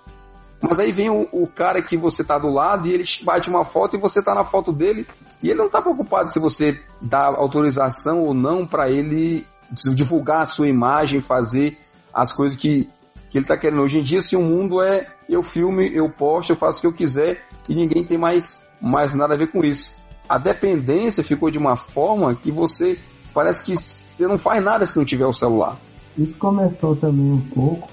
[0.62, 3.64] Mas aí vem o, o, cara que você tá do lado e ele bate uma
[3.64, 5.06] foto e você tá na foto dele
[5.42, 9.46] e ele não tá preocupado se você dá autorização ou não para ele
[9.94, 11.78] divulgar a sua imagem, fazer
[12.14, 12.90] as coisas que,
[13.30, 13.82] que ele tá querendo.
[13.82, 16.88] Hoje em dia, se o mundo é eu filme, eu posto, eu faço o que
[16.88, 19.96] eu quiser e ninguém tem mais, mais nada a ver com isso.
[20.28, 22.98] A dependência ficou de uma forma que você
[23.34, 25.78] parece que você não faz nada se não tiver o celular.
[26.18, 27.90] Isso começou também um pouco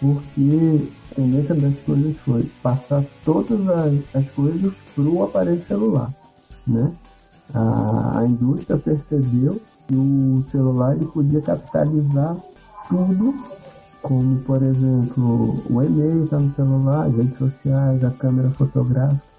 [0.00, 6.12] porque a tendência das coisas foi passar todas as, as coisas para o aparelho celular,
[6.66, 6.92] né?
[7.52, 12.36] A, a indústria percebeu que o celular ele podia capitalizar
[12.88, 13.34] tudo,
[14.02, 19.30] como por exemplo o e-mail está no celular, as redes sociais, a câmera fotográfica.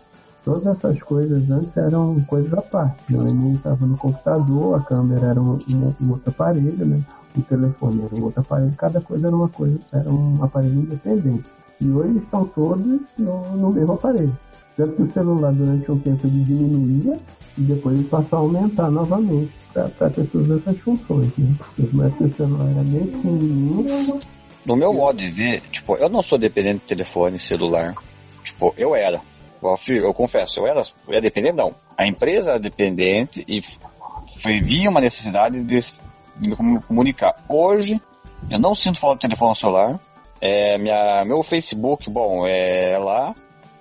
[0.44, 3.14] Todas essas coisas antes eram coisas à parte.
[3.14, 3.24] Né?
[3.24, 7.02] O e-mail estava no computador, a câmera era um, um, um outro aparelho, né?
[7.38, 11.50] o telefone era um outro aparelho, cada coisa era uma coisa, era um aparelho independente.
[11.82, 14.38] E hoje estão todos no, no mesmo aparelho.
[14.78, 17.18] Tanto que o celular durante um tempo ele diminuía
[17.58, 21.36] e depois ele passou a aumentar novamente para ter todas essas funções.
[21.38, 21.56] Né?
[21.92, 24.20] Mas que o celular era bem pequenininho.
[24.66, 27.96] No meu modo de ver, tipo, eu não sou dependente de telefone celular.
[28.44, 29.20] Tipo, eu era.
[29.88, 31.74] Eu confesso, eu era, eu era dependente, não.
[31.98, 33.62] A empresa era dependente e
[34.40, 37.36] foi, via uma necessidade de, de me comunicar.
[37.48, 38.02] Hoje,
[38.50, 40.00] eu não sinto falta de telefone celular.
[40.42, 43.34] É, minha, meu Facebook, bom, é lá.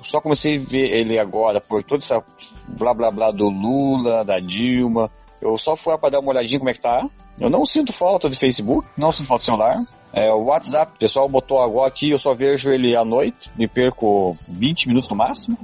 [0.03, 2.23] Só comecei a ver ele agora por toda essa
[2.69, 5.11] blá blá blá do Lula, da Dilma.
[5.41, 7.09] Eu só fui para dar uma olhadinha como é que tá.
[7.39, 9.83] Eu não sinto falta de Facebook, não sinto falta de celular.
[10.13, 13.67] É, o WhatsApp, o pessoal botou agora aqui, eu só vejo ele à noite, me
[13.67, 15.57] perco 20 minutos no máximo.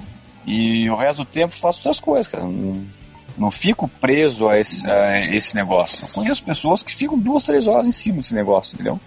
[0.47, 2.45] E o resto do tempo faço outras coisas, cara.
[2.45, 2.87] Não,
[3.37, 6.03] não fico preso a esse, a esse negócio.
[6.03, 8.99] Eu conheço pessoas que ficam duas, três horas em cima desse negócio, entendeu?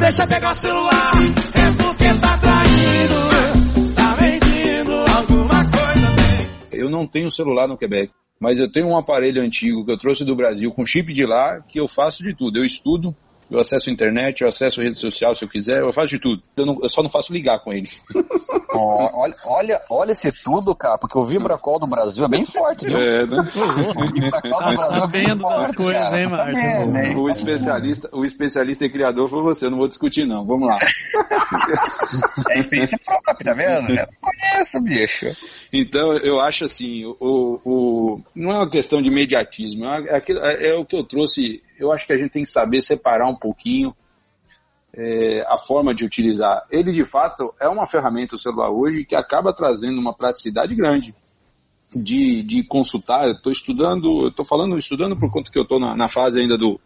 [0.00, 1.12] Deixa pegar o celular,
[1.54, 6.80] é porque tá traindo, tá mentindo, alguma coisa tem.
[6.80, 8.10] Eu não tenho celular no Quebec,
[8.40, 11.60] mas eu tenho um aparelho antigo que eu trouxe do Brasil com chip de lá
[11.60, 12.58] que eu faço de tudo.
[12.58, 13.14] Eu estudo,
[13.50, 16.18] eu acesso a internet, eu acesso a rede social se eu quiser, eu faço de
[16.18, 16.42] tudo.
[16.56, 17.88] Eu, não, eu só não faço ligar com ele.
[18.72, 22.96] Olha, olha, olha esse tudo, cara, porque o Vibracol do Brasil é bem forte, viu?
[22.98, 23.36] É, né?
[23.96, 26.56] O Vibracol Tá Brasil é bem forte, coisas, hein, Márcio?
[26.56, 27.16] sabendo, hein?
[27.16, 30.44] O especialista, o especialista e criador foi você, eu não vou discutir não.
[30.46, 30.78] Vamos lá.
[32.50, 33.90] É experiência própria, tá vendo?
[33.92, 35.26] Eu conheço, bicho.
[35.72, 40.68] Então, eu acho assim, o, o, não é uma questão de imediatismo, é, aquilo- é-
[40.68, 43.34] é o que eu trouxe, eu acho que a gente tem que saber separar um
[43.34, 43.94] pouquinho
[44.92, 46.66] é, a forma de utilizar.
[46.70, 51.14] Ele, de fato, é uma ferramenta, o celular hoje, que acaba trazendo uma praticidade grande
[51.94, 53.26] de, de consultar.
[53.26, 56.40] Eu estou estudando, eu estou falando, estudando por conta que eu estou na, na fase
[56.40, 56.80] ainda do,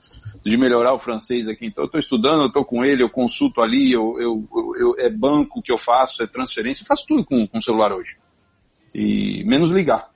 [0.45, 1.67] de melhorar o francês aqui.
[1.67, 5.11] Então, eu estou estudando, eu estou com ele, eu consulto ali, eu, eu, eu- é
[5.11, 8.17] banco que eu faço, é transferência, eu faço tudo com, com o celular hoje.
[8.95, 10.09] E menos ligar.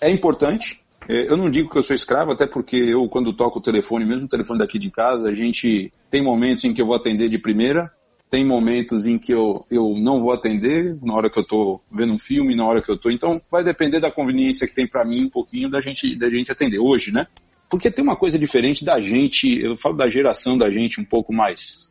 [0.00, 0.82] É importante.
[1.08, 4.04] É, Eu não digo que eu sou escravo, até porque eu, quando toco o telefone,
[4.04, 7.28] mesmo o telefone daqui de casa, a gente tem momentos em que eu vou atender
[7.28, 7.90] de primeira,
[8.30, 12.12] tem momentos em que eu, eu não vou atender, na hora que eu estou vendo
[12.12, 13.10] um filme, na hora que eu estou.
[13.10, 16.52] Então, vai depender da conveniência que tem para mim um pouquinho da gente, da gente
[16.52, 17.26] atender hoje, né?
[17.70, 21.32] Porque tem uma coisa diferente da gente, eu falo da geração da gente um pouco
[21.32, 21.90] mais.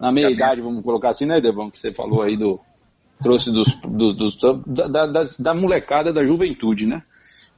[0.00, 1.70] Na meia idade, vamos colocar assim, né, Devão?
[1.70, 2.58] Que você falou aí do.
[3.22, 7.02] Trouxe dos, do- dos, da, da, da molecada da juventude, né?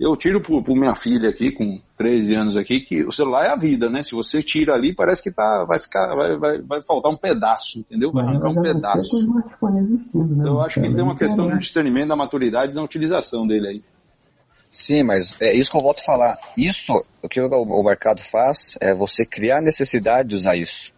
[0.00, 3.50] Eu tiro por, por minha filha aqui, com 13 anos aqui, que o celular é
[3.50, 4.02] a vida, né?
[4.02, 7.80] Se você tira ali, parece que tá, vai ficar, vai, vai, vai faltar um pedaço,
[7.80, 8.10] entendeu?
[8.10, 9.28] Vai arrancar um pedaço.
[9.28, 9.98] né?
[10.14, 13.68] Então eu acho que tem uma questão de discernimento da maturidade e da utilização dele
[13.68, 13.84] aí.
[14.70, 16.38] Sim, mas é isso que eu volto a falar.
[16.56, 20.92] Isso, o que o, mercado faz é você criar necessidade de usar isso.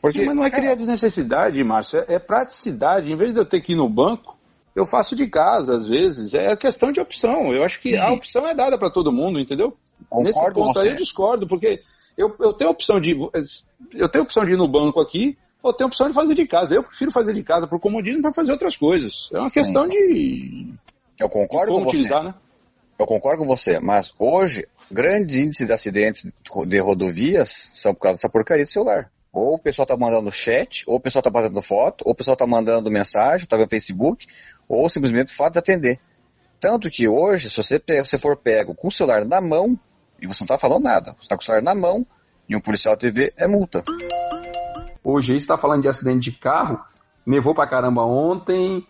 [0.00, 3.12] Porque, Mas não é criar desnecessidade, Márcio, é, é praticidade.
[3.12, 4.36] Em vez de eu ter que ir no banco,
[4.74, 6.34] eu faço de casa, às vezes.
[6.34, 7.52] É questão de opção.
[7.52, 9.76] Eu acho que a opção é dada para todo mundo, entendeu?
[10.08, 10.92] Concordo Nesse ponto aí você.
[10.92, 11.82] eu discordo, porque
[12.16, 13.16] eu, eu tenho a opção de.
[13.92, 16.46] Eu tenho opção de ir no banco aqui, ou tenho a opção de fazer de
[16.46, 16.74] casa.
[16.74, 19.30] Eu prefiro fazer de casa por comodismo para fazer outras coisas.
[19.32, 20.74] É uma questão de,
[21.18, 21.96] eu de concordo como com você.
[21.96, 22.34] utilizar, né?
[22.98, 26.30] Eu concordo com você, mas hoje, grandes índices de acidentes
[26.66, 29.10] de rodovias são por causa dessa porcaria de celular.
[29.32, 32.36] Ou o pessoal tá mandando chat, ou o pessoal tá mandando foto, ou o pessoal
[32.36, 34.26] tá mandando mensagem, tá vendo Facebook,
[34.68, 35.98] ou simplesmente o fato de atender.
[36.60, 39.78] Tanto que hoje, se você, se for pego com o celular na mão,
[40.20, 42.06] e você não tá falando nada, você tá com o celular na mão,
[42.46, 43.82] e um policial TV é multa.
[45.02, 46.78] Hoje aí você tá falando de acidente de carro,
[47.24, 48.86] nevou pra caramba ontem,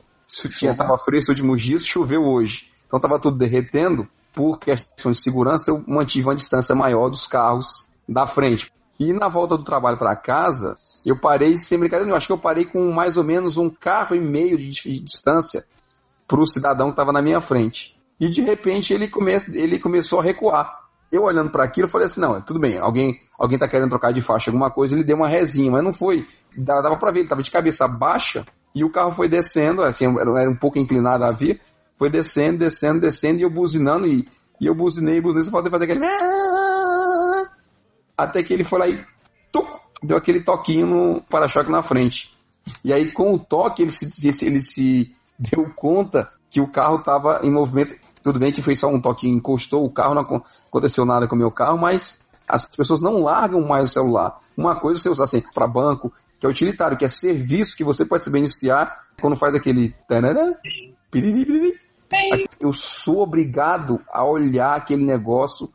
[0.59, 2.69] tinha, tava fresco os últimos dias, choveu hoje.
[2.87, 7.87] Então tava tudo derretendo, por questão de segurança eu mantive uma distância maior dos carros
[8.09, 8.73] da frente.
[9.03, 12.39] E na volta do trabalho para casa, eu parei sem brincadeira nenhuma, acho que eu
[12.39, 15.65] parei com mais ou menos um carro e meio de distância
[16.29, 17.97] pro cidadão que estava na minha frente.
[18.21, 20.83] E de repente ele, come, ele começou a recuar.
[21.11, 24.23] Eu olhando para aquilo, falei assim: não, tudo bem, alguém alguém tá querendo trocar de
[24.23, 26.25] faixa, alguma coisa, ele deu uma resinha, mas não foi.
[26.57, 30.49] Dava, para ver, ele tava de cabeça baixa e o carro foi descendo, assim, era,
[30.49, 31.59] um pouco inclinado a via,
[31.99, 34.25] foi descendo, descendo, descendo e eu buzinando e,
[34.61, 36.01] e eu buzinei, buzinei, você pode fazer aquele.
[38.25, 39.05] Até que ele foi lá e
[39.51, 39.69] tuc,
[40.03, 42.31] deu aquele toquinho no para-choque na frente.
[42.85, 47.41] E aí, com o toque, ele se, ele se deu conta que o carro estava
[47.43, 47.97] em movimento.
[48.23, 50.23] Tudo bem que foi só um toque, encostou o carro, não
[50.69, 54.39] aconteceu nada com o meu carro, mas as pessoas não largam mais o celular.
[54.57, 57.85] Uma coisa é você usar assim para banco, que é utilitário, que é serviço que
[57.85, 59.95] você pode se beneficiar quando faz aquele.
[62.61, 65.73] Eu sou obrigado a olhar aquele negócio,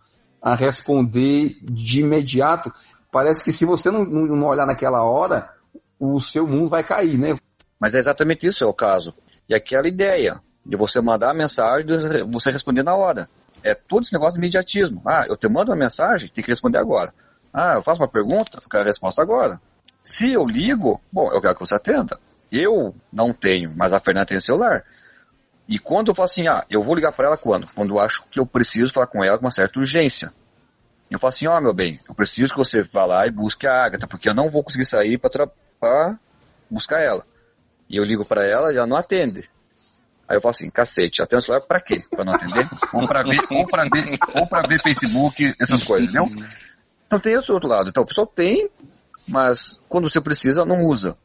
[0.47, 2.71] a responder de imediato.
[3.11, 5.49] Parece que se você não, não olhar naquela hora,
[5.99, 7.35] o seu mundo vai cair, né?
[7.77, 9.13] Mas é exatamente isso é o caso.
[9.49, 11.85] E aquela ideia de você mandar a mensagem
[12.31, 13.29] você responder na hora.
[13.61, 15.01] É todo esse negócio de imediatismo.
[15.05, 17.13] Ah, eu te mando uma mensagem, tem que responder agora.
[17.53, 19.59] Ah, eu faço uma pergunta, quero a resposta agora.
[20.05, 22.17] Se eu ligo, bom, eu quero que você atenda.
[22.49, 24.85] Eu não tenho, mas a Fernanda tem celular.
[25.67, 27.67] E quando eu falo assim, ah, eu vou ligar para ela quando?
[27.73, 30.31] Quando eu acho que eu preciso falar com ela com uma certa urgência.
[31.11, 33.67] Eu falo assim, ó, oh, meu bem, eu preciso que você vá lá e busque
[33.67, 36.17] a Agatha, porque eu não vou conseguir sair para
[36.69, 37.25] buscar ela.
[37.89, 39.49] E eu ligo para ela e ela não atende.
[40.27, 42.03] Aí eu falo assim, cacete, atende o celular pra quê?
[42.09, 42.67] Pra não atender?
[42.93, 46.27] ou pra ver, ou pra ver, ou pra ver Facebook, essas coisas, entendeu?
[47.07, 47.89] Então tem esse outro lado.
[47.89, 48.69] Então o pessoal tem,
[49.25, 51.17] mas quando você precisa, não usa.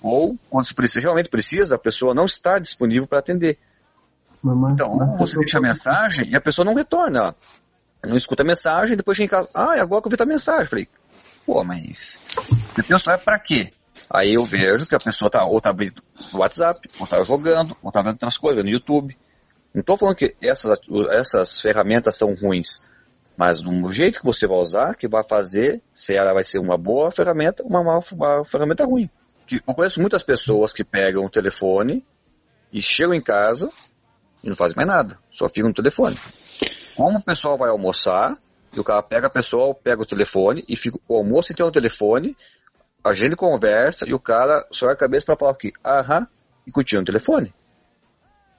[0.00, 3.58] Ou quando você precisa, realmente precisa, a pessoa não está disponível para atender.
[4.72, 7.34] Então, você deixa a mensagem e a pessoa não retorna.
[8.04, 10.66] Não escuta a mensagem, depois chega em casa, ah, agora que eu vi a mensagem.
[10.66, 10.88] Falei,
[11.46, 12.18] pô, mas
[12.86, 13.72] tem o celular pra quê?
[14.10, 17.74] Aí eu vejo que a pessoa tá ou tá abrindo o WhatsApp, ou tá jogando,
[17.82, 19.16] ou tá vendo outras coisas, no YouTube.
[19.72, 20.78] Não estou falando que essas,
[21.10, 22.80] essas ferramentas são ruins,
[23.36, 26.76] mas no jeito que você vai usar, que vai fazer se ela vai ser uma
[26.76, 29.08] boa ferramenta ou uma, uma, uma ferramenta ruim.
[29.50, 32.04] Eu conheço muitas pessoas que pegam o telefone
[32.72, 33.68] e chegam em casa
[34.44, 36.16] e não fazem mais nada, só ficam no telefone.
[36.94, 38.36] Como o pessoal vai almoçar,
[38.76, 41.64] e o cara pega a pessoa, pega o telefone e fica o almoço e tem
[41.64, 42.36] o telefone,
[43.02, 46.26] a gente conversa e o cara só a cabeça para falar aqui, aham,
[46.66, 47.54] e continua no telefone.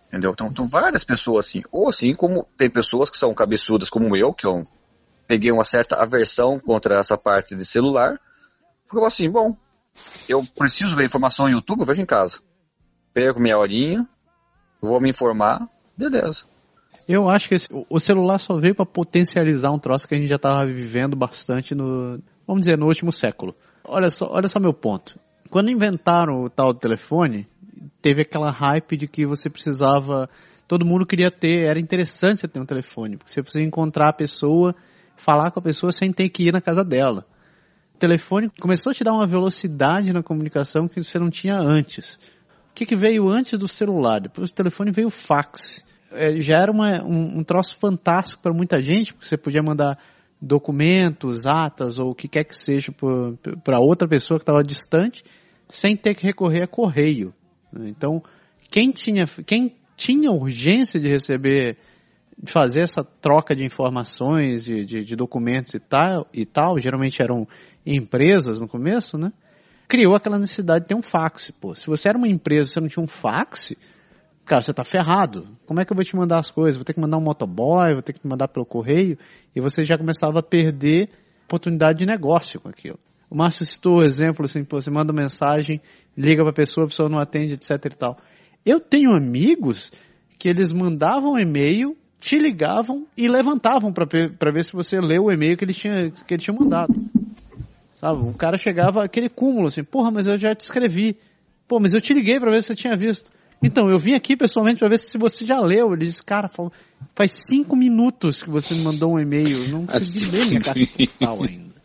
[0.08, 0.32] Entendeu?
[0.32, 1.64] Então, então, várias pessoas assim.
[1.72, 4.66] Ou assim como tem pessoas que são cabeçudas como eu, que eu
[5.28, 8.20] peguei uma certa aversão contra essa parte de celular.
[8.84, 9.58] Porque eu assim, bom,
[10.30, 12.40] eu preciso ver informação no YouTube, eu vejo em casa.
[13.14, 14.08] Pego minha horinha,
[14.80, 15.68] vou me informar,
[15.98, 16.44] beleza.
[17.08, 20.28] Eu acho que esse, o celular só veio para potencializar um troço que a gente
[20.28, 23.56] já estava vivendo bastante no, vamos dizer, no último século.
[23.84, 25.20] Olha só, olha só meu ponto.
[25.50, 27.48] Quando inventaram o tal do telefone,
[28.02, 30.28] teve aquela hype de que você precisava,
[30.68, 34.14] todo mundo queria ter, era interessante você ter um telefone, porque você precisa encontrar a
[34.14, 34.76] pessoa,
[35.16, 37.24] falar com a pessoa sem ter que ir na casa dela.
[37.94, 42.20] O telefone começou a te dar uma velocidade na comunicação que você não tinha antes.
[42.76, 44.20] O que, que veio antes do celular?
[44.20, 45.82] Depois do telefone veio o fax.
[46.12, 49.98] É, já era uma, um, um troço fantástico para muita gente, porque você podia mandar
[50.42, 52.92] documentos, atas ou o que quer que seja
[53.64, 55.24] para outra pessoa que estava distante,
[55.70, 57.34] sem ter que recorrer a correio.
[57.74, 58.22] Então,
[58.70, 61.78] quem tinha, quem tinha urgência de receber,
[62.38, 67.22] de fazer essa troca de informações, de, de, de documentos e tal, e tal, geralmente
[67.22, 67.48] eram
[67.86, 69.32] empresas no começo, né?
[69.88, 71.52] Criou aquela necessidade de ter um fax.
[71.52, 73.74] Pô, se você era uma empresa e você não tinha um fax,
[74.44, 75.48] cara, você tá ferrado.
[75.66, 76.76] Como é que eu vou te mandar as coisas?
[76.76, 79.18] Vou ter que mandar um motoboy, vou ter que mandar pelo correio,
[79.56, 81.10] e você já começava a perder
[81.46, 83.00] oportunidade de negócio com aquilo.
[83.30, 85.82] O Márcio citou o exemplo assim, pô, você manda mensagem,
[86.18, 88.18] liga para a pessoa, a pessoa não atende, etc e tal.
[88.66, 89.92] Eu tenho amigos
[90.38, 95.58] que eles mandavam e-mail, te ligavam e levantavam para ver se você leu o e-mail
[95.58, 96.94] que ele tinha que ele tinha mandado.
[97.96, 98.22] Sabe?
[98.22, 101.18] O cara chegava aquele cúmulo assim, porra, mas eu já te escrevi.
[101.68, 103.32] Pô, mas eu te liguei para ver se você tinha visto.
[103.64, 105.94] Então, eu vim aqui pessoalmente para ver se você já leu.
[105.94, 106.50] Ele disse, cara,
[107.16, 109.70] faz cinco minutos que você me mandou um e-mail.
[109.70, 111.76] Não consegui ler minha carta postal ainda.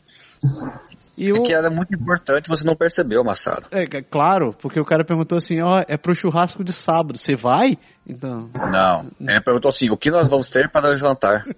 [1.17, 1.37] E eu...
[1.37, 3.67] É que era muito importante, você não percebeu, Massaro.
[3.71, 7.19] É, é, claro, porque o cara perguntou assim, ó, oh, é pro churrasco de sábado,
[7.19, 7.77] você vai?
[8.07, 8.49] Então...
[8.55, 11.45] Não, ele perguntou assim, o que nós vamos ter para jantar?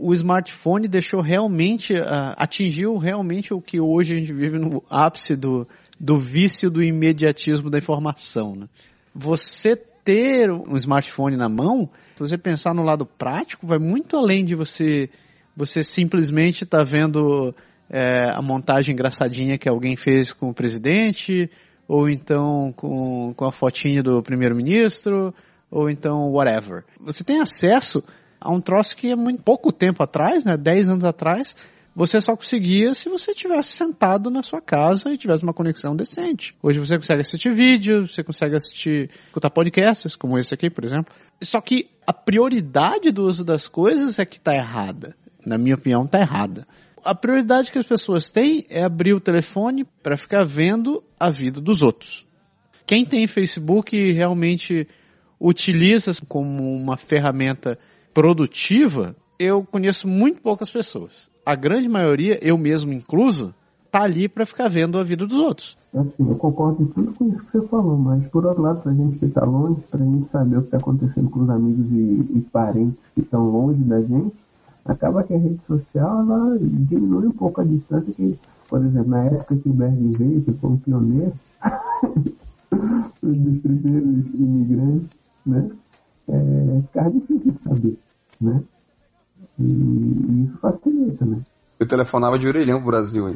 [0.00, 5.36] o smartphone deixou realmente, uh, atingiu realmente o que hoje a gente vive no ápice
[5.36, 8.56] do, do vício do imediatismo da informação.
[8.56, 8.66] Né?
[9.14, 14.44] Você ter um smartphone na mão, se você pensar no lado prático, vai muito além
[14.44, 15.10] de você,
[15.54, 17.54] você simplesmente estar tá vendo
[17.90, 21.50] é, a montagem engraçadinha que alguém fez com o presidente,
[21.86, 25.34] ou então com, com a fotinha do primeiro-ministro,
[25.70, 26.84] ou então whatever.
[26.98, 28.02] Você tem acesso
[28.40, 31.54] a um troço que é muito pouco tempo atrás, né, 10 anos atrás,
[31.94, 36.54] você só conseguia se você tivesse sentado na sua casa e tivesse uma conexão decente.
[36.62, 41.12] Hoje você consegue assistir vídeo, você consegue assistir, escutar podcasts, como esse aqui, por exemplo.
[41.42, 45.14] Só que a prioridade do uso das coisas é que está errada.
[45.44, 46.66] na minha opinião, está errada.
[47.04, 51.60] A prioridade que as pessoas têm é abrir o telefone para ficar vendo a vida
[51.60, 52.26] dos outros.
[52.86, 54.86] Quem tem Facebook realmente
[55.40, 57.78] utiliza como uma ferramenta
[58.12, 61.30] produtiva, eu conheço muito poucas pessoas.
[61.44, 63.54] A grande maioria, eu mesmo incluso,
[63.90, 65.78] tá ali para ficar vendo a vida dos outros.
[65.94, 68.92] Assim, eu concordo em tudo com isso que você falou, mas por outro lado, pra
[68.92, 72.38] gente que tá longe, pra gente saber o que tá acontecendo com os amigos e,
[72.38, 74.34] e parentes que estão longe da gente,
[74.84, 78.38] acaba que a rede social ela diminui um pouco a distância que,
[78.68, 81.32] por exemplo, na época que o Berg veio, que foi um pioneiro
[83.22, 85.08] dos primeiros imigrantes,
[85.44, 85.70] né?
[86.32, 87.98] É, ficava difícil de saber,
[88.40, 88.62] né?
[89.58, 91.42] E, e isso facilita, né?
[91.80, 93.34] Eu telefonava de orelhão pro Brasil aí.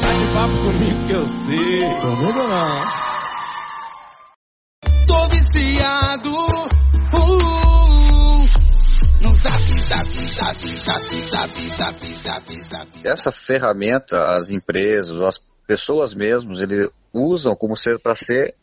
[0.00, 1.78] Bate papo comigo que eu sei.
[2.00, 2.84] Comigo não.
[5.06, 6.28] Tô viciado.
[7.14, 8.46] Uh,
[9.22, 12.90] no zap, zap, zap, zap, zap, zap, zap, zap.
[13.06, 18.54] Essa ferramenta, as empresas, as pessoas mesmos, eles usam como ser para ser,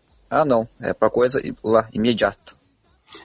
[0.41, 2.53] ah não, é para coisa lá, imediata.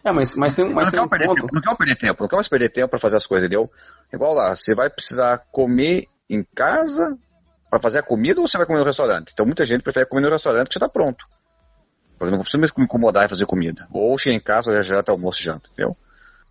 [0.04, 1.40] É, mas, mas tem, mas tem não, um quero perder ponto.
[1.40, 3.70] tempo, não quero perder tempo, não quero mais perder tempo para fazer as coisas, entendeu?
[4.12, 7.16] Igual lá, você vai precisar comer em casa
[7.70, 9.30] para fazer a comida ou você vai comer no restaurante?
[9.32, 11.24] Então muita gente prefere comer no restaurante que já está pronto.
[12.18, 13.86] Por exemplo, não precisa mais me incomodar e fazer comida.
[13.92, 15.96] Ou chegar em casa, já janta, almoço e janta, entendeu?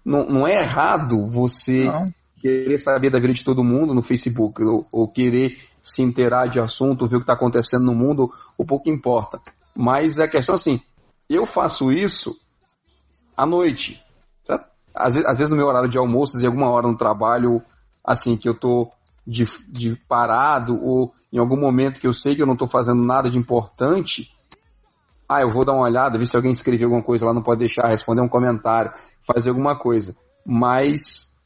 [0.04, 2.10] Não, não é errado você Não.
[2.40, 6.62] querer saber da vida de todo mundo no Facebook, ou, ou querer se inteirar de
[6.62, 9.42] assunto, ver o que está acontecendo no mundo, o pouco importa.
[9.78, 10.82] Mas a questão é assim,
[11.30, 12.36] eu faço isso
[13.36, 14.04] à noite.
[14.44, 14.66] certo?
[14.94, 17.62] Às, às vezes no meu horário de almoço, em alguma hora no trabalho,
[18.04, 18.90] assim, que eu tô
[19.26, 23.06] de, de parado, ou em algum momento que eu sei que eu não estou fazendo
[23.06, 24.32] nada de importante,
[25.30, 27.60] ah, eu vou dar uma olhada, ver se alguém escreveu alguma coisa lá, não pode
[27.60, 30.16] deixar, responder um comentário, fazer alguma coisa.
[30.44, 31.38] Mas,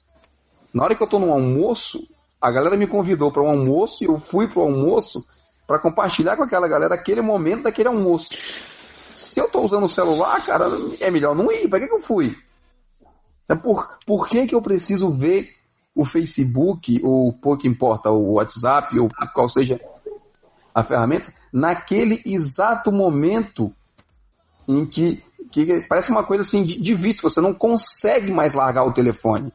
[0.74, 2.08] na hora que eu tô no almoço,
[2.40, 5.26] a galera me convidou para um almoço e eu fui pro almoço
[5.72, 8.28] para compartilhar com aquela galera aquele momento daquele almoço.
[9.14, 10.66] Se eu tô usando o celular, cara,
[11.00, 11.70] é melhor não ir.
[11.70, 12.36] Pra que, que eu fui?
[13.48, 15.56] É Por, por que, que eu preciso ver
[15.96, 19.80] o Facebook, ou pouco importa, o WhatsApp, ou qual seja
[20.76, 23.74] a ferramenta, naquele exato momento
[24.68, 28.84] em que, que parece uma coisa assim de, de vício, você não consegue mais largar
[28.84, 29.54] o telefone.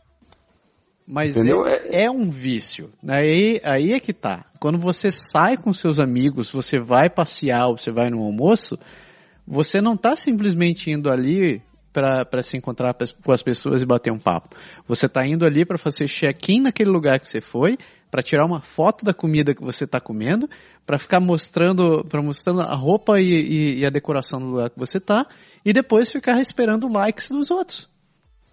[1.07, 1.65] Mas Entendeu?
[1.67, 2.91] é, é um vício.
[3.03, 3.19] né?
[3.19, 4.45] Aí, aí é que tá.
[4.59, 8.77] Quando você sai com seus amigos, você vai passear, você vai no almoço,
[9.47, 14.19] você não tá simplesmente indo ali para se encontrar com as pessoas e bater um
[14.19, 14.55] papo.
[14.87, 17.79] Você tá indo ali para fazer check-in naquele lugar que você foi,
[18.11, 20.47] para tirar uma foto da comida que você tá comendo,
[20.85, 24.79] para ficar mostrando, para mostrando a roupa e, e- e a decoração do lugar que
[24.79, 25.27] você tá,
[25.65, 27.89] e depois ficar esperando likes dos outros.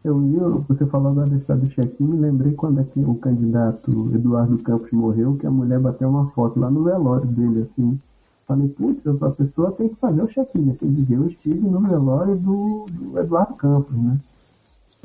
[0.04, 0.38] Eu vi,
[0.68, 4.92] você falou agora da história do check-in, me lembrei quando aqui o candidato Eduardo Campos
[4.92, 7.98] morreu, que a mulher bateu uma foto lá no velório dele, assim.
[8.46, 10.76] Falei, putz, a pessoa tem que fazer o check-in, né?
[10.78, 14.18] Quer dizer, eu estive no velório do, do Eduardo Campos, né?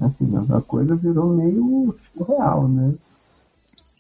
[0.01, 2.95] Assim, a coisa virou meio surreal, né?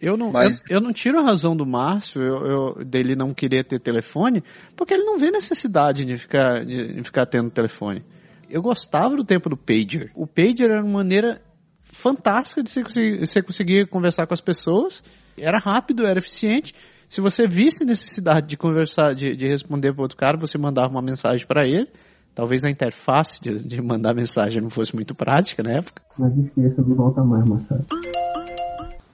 [0.00, 3.34] Eu não, Mas- eu, eu não tiro a razão do Márcio eu, eu- dele não
[3.34, 4.42] querer ter telefone,
[4.76, 8.02] porque ele não vê necessidade de ficar, de ficar tendo telefone.
[8.50, 10.10] Eu gostava do tempo do pager.
[10.14, 11.40] O pager era uma maneira
[11.82, 15.02] fantástica de você conseguir, você conseguir conversar com as pessoas.
[15.36, 16.74] Era rápido, era eficiente.
[17.08, 21.02] Se você visse necessidade de conversar, de, de responder para outro cara, você mandava uma
[21.02, 21.88] mensagem para ele.
[22.34, 26.02] Talvez a interface de, de mandar mensagem não fosse muito prática na época.
[26.16, 27.84] Mas esqueça do Volta Mais, Machado.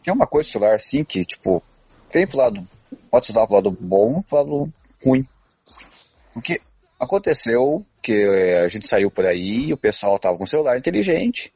[0.04, 1.62] Tem uma coisa do celular assim que, tipo,
[2.12, 2.66] tem pro lado,
[3.10, 4.72] pode usar pro lado bom pro lado
[5.02, 5.26] ruim.
[6.34, 6.60] Porque
[7.00, 11.52] aconteceu que eh, a gente saiu por aí e o pessoal tava com celular inteligente.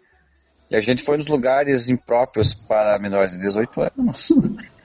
[0.71, 4.29] E a gente foi nos lugares impróprios para menores de 18 anos.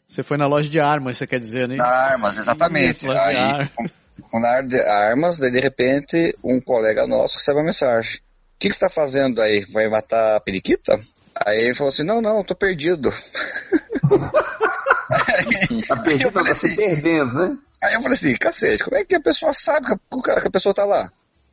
[0.08, 1.76] Você foi na loja de armas, você quer dizer, né?
[1.76, 2.98] Na armas, exatamente.
[2.98, 3.72] Isso, loja de Aí, armas.
[3.72, 3.86] com,
[4.30, 8.18] com na de armas, daí de repente um colega nosso recebe uma mensagem.
[8.18, 9.66] O que, que você tá fazendo aí?
[9.74, 11.00] Vai matar a periquita?
[11.36, 13.12] Aí ele falou assim, não, não, eu tô perdido.
[15.88, 17.58] Tá perdido, tá se assim, perdendo, né?
[17.84, 20.52] Aí eu falei assim, cacete, como é que a pessoa sabe que a, que a
[20.52, 21.12] pessoa tá lá?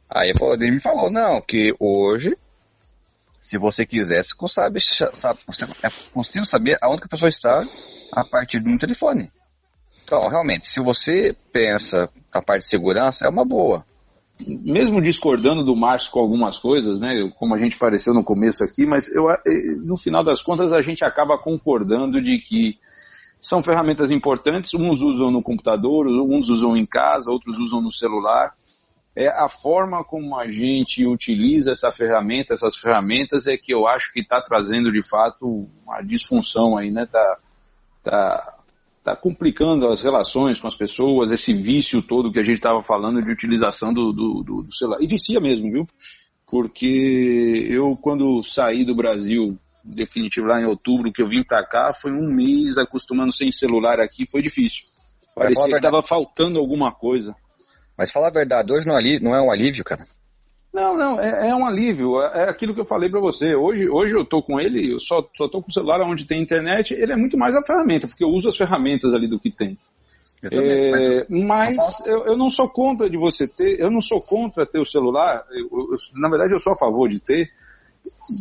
[0.09, 2.37] Aí ele, me falou, não, que hoje,
[3.41, 5.41] se você quiser, você sabe, sabe,
[5.83, 7.61] é possível saber aonde que a pessoa está
[8.13, 9.31] a partir de um telefone.
[10.05, 13.85] Então, realmente, se você pensa a parte de segurança, é uma boa.
[14.47, 18.85] mesmo discordando do Márcio com algumas coisas, né, como a gente pareceu no começo aqui,
[18.87, 19.27] mas eu,
[19.79, 22.77] no final das contas a gente acaba concordando de que
[23.41, 28.55] são ferramentas importantes, uns usam no computador, uns usam em casa, outros usam no celular,
[29.17, 34.13] é a forma como a gente utiliza essa ferramenta, essas ferramentas é que eu acho
[34.13, 37.07] que está trazendo de fato uma disfunção aí, né?
[37.07, 37.39] Tá,
[38.03, 38.59] tá,
[39.03, 43.21] tá complicando as relações com as pessoas, esse vício todo que a gente estava falando
[43.21, 45.03] de utilização do, do, do, do celular.
[45.03, 45.87] E vicia mesmo, viu?
[46.47, 51.93] Porque eu, quando saí do Brasil, definitivo lá em outubro, que eu vim para cá,
[51.93, 54.85] foi um mês acostumando sem celular aqui, foi difícil.
[55.35, 57.35] Parecia que estava faltando alguma coisa.
[57.97, 60.07] Mas falar a verdade, hoje não, ali, não é um alívio, cara.
[60.73, 62.21] Não, não, é, é um alívio.
[62.23, 63.55] É, é aquilo que eu falei para você.
[63.55, 66.41] Hoje, hoje eu tô com ele, eu só, só tô com o celular onde tem
[66.41, 66.95] internet.
[66.95, 69.77] Ele é muito mais a ferramenta, porque eu uso as ferramentas ali do que tem.
[70.43, 74.23] Eu também, É, mas eu, eu não sou contra de você ter, eu não sou
[74.23, 77.51] contra ter o celular, eu- eu- na verdade eu sou a favor de ter,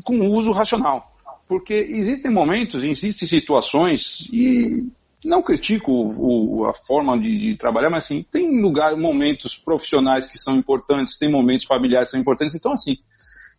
[0.06, 1.12] com uso racional.
[1.50, 4.86] Porque existem momentos, existem situações, e
[5.26, 10.28] não critico o- o- a forma de, de trabalhar, mas assim, tem lugar, momentos profissionais
[10.28, 12.98] que são importantes, tem momentos familiares que são importantes, então assim,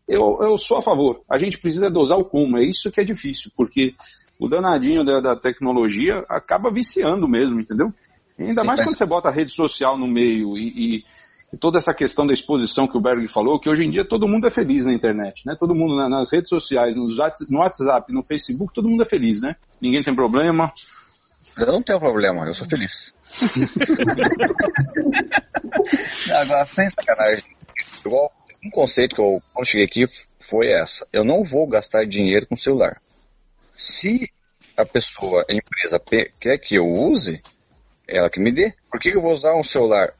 [0.06, 1.20] eu, eu sou a favor.
[1.28, 3.92] A gente precisa dosar o como, é isso que é difícil, porque
[4.38, 7.92] o danadinho da, da tecnologia acaba viciando mesmo, entendeu?
[8.38, 10.68] Ainda mais quando você bota a rede social no meio e,
[10.98, 11.04] e-
[11.52, 14.28] e toda essa questão da exposição que o Berg falou, que hoje em dia todo
[14.28, 15.56] mundo é feliz na internet, né?
[15.58, 17.06] Todo mundo na- nas redes sociais, no
[17.58, 19.56] WhatsApp, no Facebook, todo mundo é feliz, né?
[19.80, 20.72] Ninguém tem problema.
[21.58, 23.12] Eu não tenho problema, eu sou feliz.
[26.32, 27.44] Agora, sem sacanagem,
[28.04, 28.32] igual
[28.64, 30.06] um conceito que eu, quando cheguei aqui
[30.38, 31.06] foi essa.
[31.12, 33.00] Eu não vou gastar dinheiro com celular.
[33.76, 34.30] Se
[34.76, 36.00] a pessoa, a empresa
[36.38, 37.42] quer que eu use,
[38.06, 38.72] ela que me dê.
[38.90, 40.12] Por que eu vou usar um celular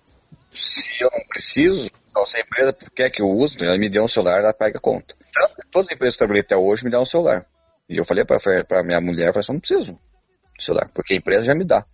[0.52, 1.90] se eu não preciso?
[2.10, 4.78] Então, se a empresa quer que eu use, ela me dê um celular, ela paga
[4.78, 5.14] a conta.
[5.32, 7.46] Tanto que todas as empresas que trabalhei até hoje me dão um celular.
[7.88, 11.16] E eu falei para minha mulher, eu falei, assim, não preciso do celular, porque a
[11.16, 11.84] empresa já me dá.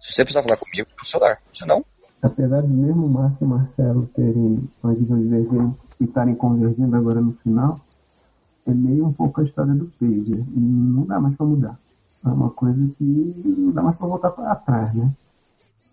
[0.00, 1.38] Se você precisar falar comigo, é o celular.
[1.54, 1.84] Se não,
[2.22, 7.32] Apesar de mesmo Márcio e Marcelo terem uma visão divergente e estarem convergindo agora no
[7.42, 7.80] final,
[8.64, 10.44] é meio um pouco a história do pager.
[10.54, 11.76] Não dá mais pra mudar.
[12.24, 13.04] É uma coisa que
[13.58, 15.10] não dá mais pra voltar para trás, né?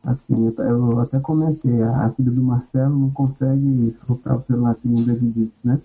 [0.04, 4.76] Assim, eu, eu até comentei, a, a filha do Marcelo não consegue soltar o celular
[4.76, 5.80] que deve disso, né?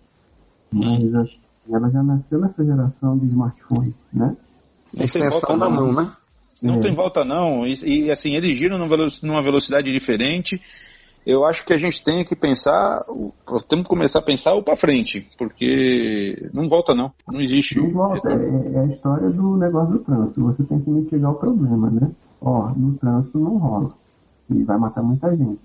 [0.72, 1.26] Mas a-
[1.70, 4.36] ela já nasceu nessa geração de smartphones, né?
[4.98, 6.12] A extensão da mão, né?
[6.62, 6.80] Não É.
[6.80, 7.66] tem volta não.
[7.66, 10.60] E, e, assim, eles giram numa velo- numa velocidade diferente.
[11.26, 13.02] Eu acho que a gente tem que pensar,
[13.68, 17.10] temos que começar a pensar o para frente, porque não volta não.
[17.26, 17.80] Não existe.
[17.80, 20.42] Não volta, é, é a história do negócio do trânsito.
[20.44, 22.10] Você tem que mitigar o problema, né?
[22.42, 23.88] Ó, no trânsito não rola.
[24.50, 25.60] E vai matar muita gente.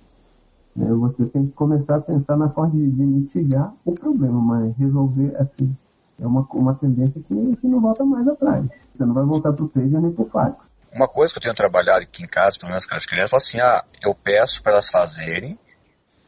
[0.75, 0.91] Né?
[0.93, 5.36] Você tem que começar a pensar na forma de, de mitigar o problema, mas resolver
[5.38, 5.75] assim.
[6.21, 8.65] É uma, uma tendência que, que não volta mais atrás.
[8.93, 10.57] Você não vai voltar pro pager nem pro fax.
[10.93, 13.30] Uma coisa que eu tenho trabalhado aqui em casa, pelo menos com as crianças, eu
[13.30, 15.57] falo assim, ah, eu peço para elas fazerem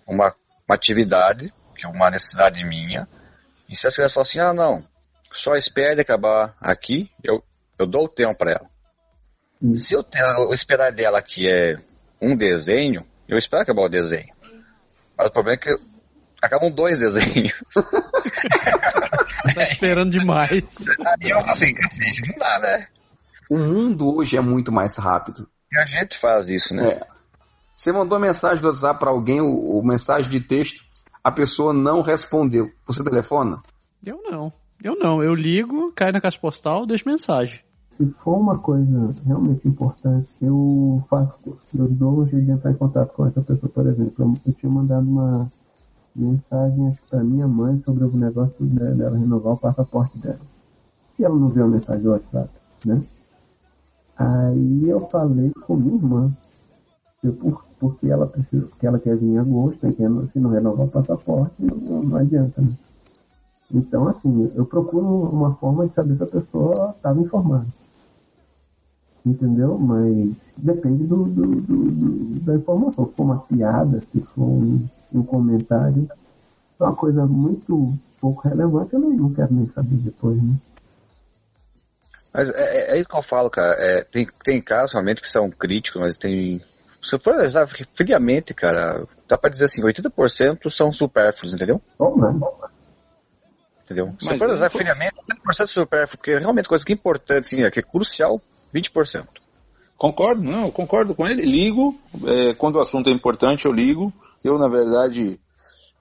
[0.07, 0.33] uma,
[0.67, 3.07] uma atividade, que é uma necessidade minha,
[3.67, 4.83] e se as crianças falam assim, ah, não,
[5.33, 7.43] só espere acabar aqui, eu,
[7.77, 8.69] eu dou o tempo para ela.
[9.75, 10.05] Se eu,
[10.39, 11.77] eu esperar dela que é
[12.21, 14.33] um desenho, eu espero acabar o desenho.
[15.17, 15.75] Mas o problema é que
[16.41, 17.53] acabam dois desenhos.
[17.73, 20.87] Você tá esperando demais.
[20.89, 22.87] Aí eu assim, cacete, não dá, né?
[23.49, 25.47] O mundo hoje é muito mais rápido.
[25.71, 26.93] E a gente faz isso, né?
[26.93, 27.07] É.
[27.75, 30.83] Você mandou mensagem do WhatsApp para alguém, o, o mensagem de texto,
[31.23, 32.69] a pessoa não respondeu.
[32.85, 33.61] Você telefona?
[34.03, 34.53] Eu não.
[34.83, 35.23] Eu não.
[35.23, 37.59] Eu ligo, cai na caixa postal, deixo mensagem.
[38.01, 41.35] Se for uma coisa realmente importante, eu faço,
[41.75, 44.11] eu dou um jeito de entrar em contato com essa pessoa, por exemplo.
[44.17, 45.47] Eu, eu tinha mandado uma
[46.15, 50.39] mensagem, acho que pra minha mãe, sobre o negócio dela, dela renovar o passaporte dela.
[51.19, 52.49] E ela não viu a mensagem do WhatsApp,
[52.87, 53.03] né?
[54.15, 56.31] Aí eu falei com minha irmã,
[57.23, 60.49] eu, por, porque ela precisa, porque ela quer vir em agosto, e quer- se não
[60.49, 62.71] renovar o passaporte, não, não adianta, né?
[63.71, 67.67] Então, assim, eu procuro uma forma de saber se a pessoa estava informada.
[69.25, 69.77] Entendeu?
[69.77, 73.05] Mas depende do, do- do- do- da informação.
[73.07, 76.09] Se for uma piada, se for um, um comentário,
[76.79, 80.55] é uma coisa muito pouco relevante, eu não, quero nem saber depois, né?
[82.33, 83.73] Mas é, é, é isso que eu falo, cara.
[83.77, 86.61] É, tem, tem casos realmente que são críticos, mas tem.
[87.03, 91.81] Se for analisar friamente, cara, dá pra dizer assim, 80% são supérfluos, entendeu?
[91.99, 92.53] Ou não.
[93.83, 94.15] Entendeu?
[94.19, 97.47] Se Mas for analisar tô- friamente, 80% é supérfluo, porque realmente coisa que é importante,
[97.47, 98.39] assim, é, que é crucial,
[98.73, 99.27] 20%.
[99.97, 101.43] Concordo, não, eu concordo com ele.
[101.43, 104.11] Ligo, é, quando o assunto é importante, eu ligo.
[104.43, 105.39] Eu, na verdade,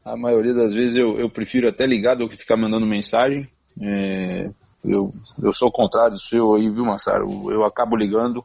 [0.05, 3.47] a maioria das vezes eu, eu prefiro até ligar do que ficar mandando mensagem.
[3.81, 4.49] É,
[4.83, 5.13] Eu,
[5.43, 7.51] eu sou o contrário do seu aí, viu, Massaro?
[7.51, 8.43] Eu acabo ligando.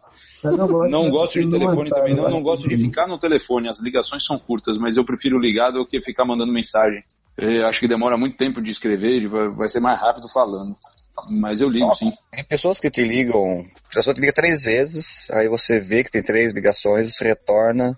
[0.92, 2.30] Não gosto de telefone também, não.
[2.30, 3.70] Não gosto de ficar no telefone.
[3.70, 7.02] As ligações são curtas, mas eu prefiro ligar do que ficar mandando mensagem.
[7.38, 10.76] Eu acho que demora muito tempo de escrever, vai, vai ser mais rápido falando.
[11.30, 12.12] Mas eu ligo, sim.
[12.32, 16.12] Tem pessoas que te ligam, a pessoa te liga três vezes, aí você vê que
[16.12, 17.98] tem três ligações, você retorna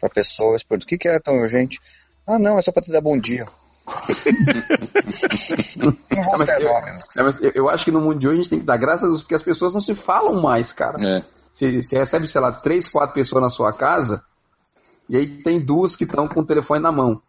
[0.00, 1.78] pra pessoa e pergunta, o que, que é tão urgente?
[2.26, 3.46] Ah, não, é só pra te dar bom dia.
[5.76, 5.94] não
[6.38, 6.68] mas eu-.
[6.68, 9.04] É, mas eu acho que no mundo de hoje a gente tem que dar graças
[9.04, 10.96] a Deus, porque as pessoas não se falam mais, cara.
[11.06, 11.22] É.
[11.52, 14.24] Você, você recebe, sei lá, três, quatro pessoas na sua casa,
[15.08, 17.20] e aí tem duas que estão com o telefone na mão.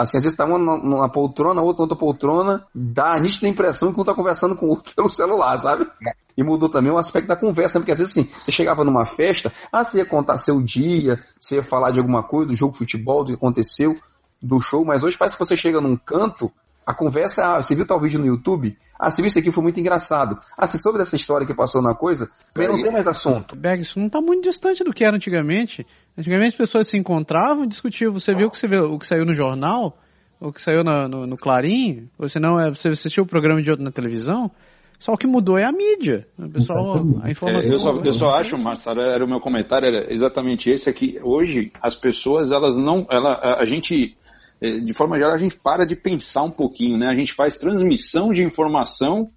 [0.00, 4.00] Assim, às vezes tá uma numa poltrona, outra outra poltrona, dá a nítida impressão que
[4.00, 5.86] um tá conversando com o outro pelo celular, sabe?
[6.34, 7.82] E mudou também o aspecto da conversa, né?
[7.82, 11.56] porque às vezes assim, você chegava numa festa, ah, você ia contar seu dia, você
[11.56, 13.94] ia falar de alguma coisa, do jogo de futebol, do que aconteceu,
[14.40, 16.50] do show, mas hoje parece que você chega num canto,
[16.90, 18.76] a conversa, ah, você viu tal vídeo no YouTube?
[18.98, 20.38] Ah, você viu isso aqui, foi muito engraçado.
[20.56, 22.28] Ah, você soube dessa história que passou na coisa?
[22.56, 23.56] Não tem mais assunto.
[23.56, 25.86] Berg, isso não está muito distante do que era antigamente.
[26.18, 28.12] Antigamente as pessoas se encontravam e discutiam.
[28.12, 29.96] Você viu o que, você viu, o que saiu no jornal?
[30.40, 32.08] O que saiu na- no, no Clarim?
[32.18, 34.50] Ou se não, é, você assistiu o programa de outro na televisão?
[34.98, 36.26] Só o que mudou é a mídia.
[36.38, 37.72] O pessoal, a É, informação.
[37.72, 41.18] eu, só, eu só acho, Marcelo, era o meu comentário, era exatamente esse aqui.
[41.22, 43.06] Hoje, as pessoas, elas não.
[43.10, 44.14] Ela, a, a gente,
[44.60, 47.08] de forma geral, a gente para de pensar um pouquinho, né?
[47.08, 49.30] A gente faz transmissão de informação,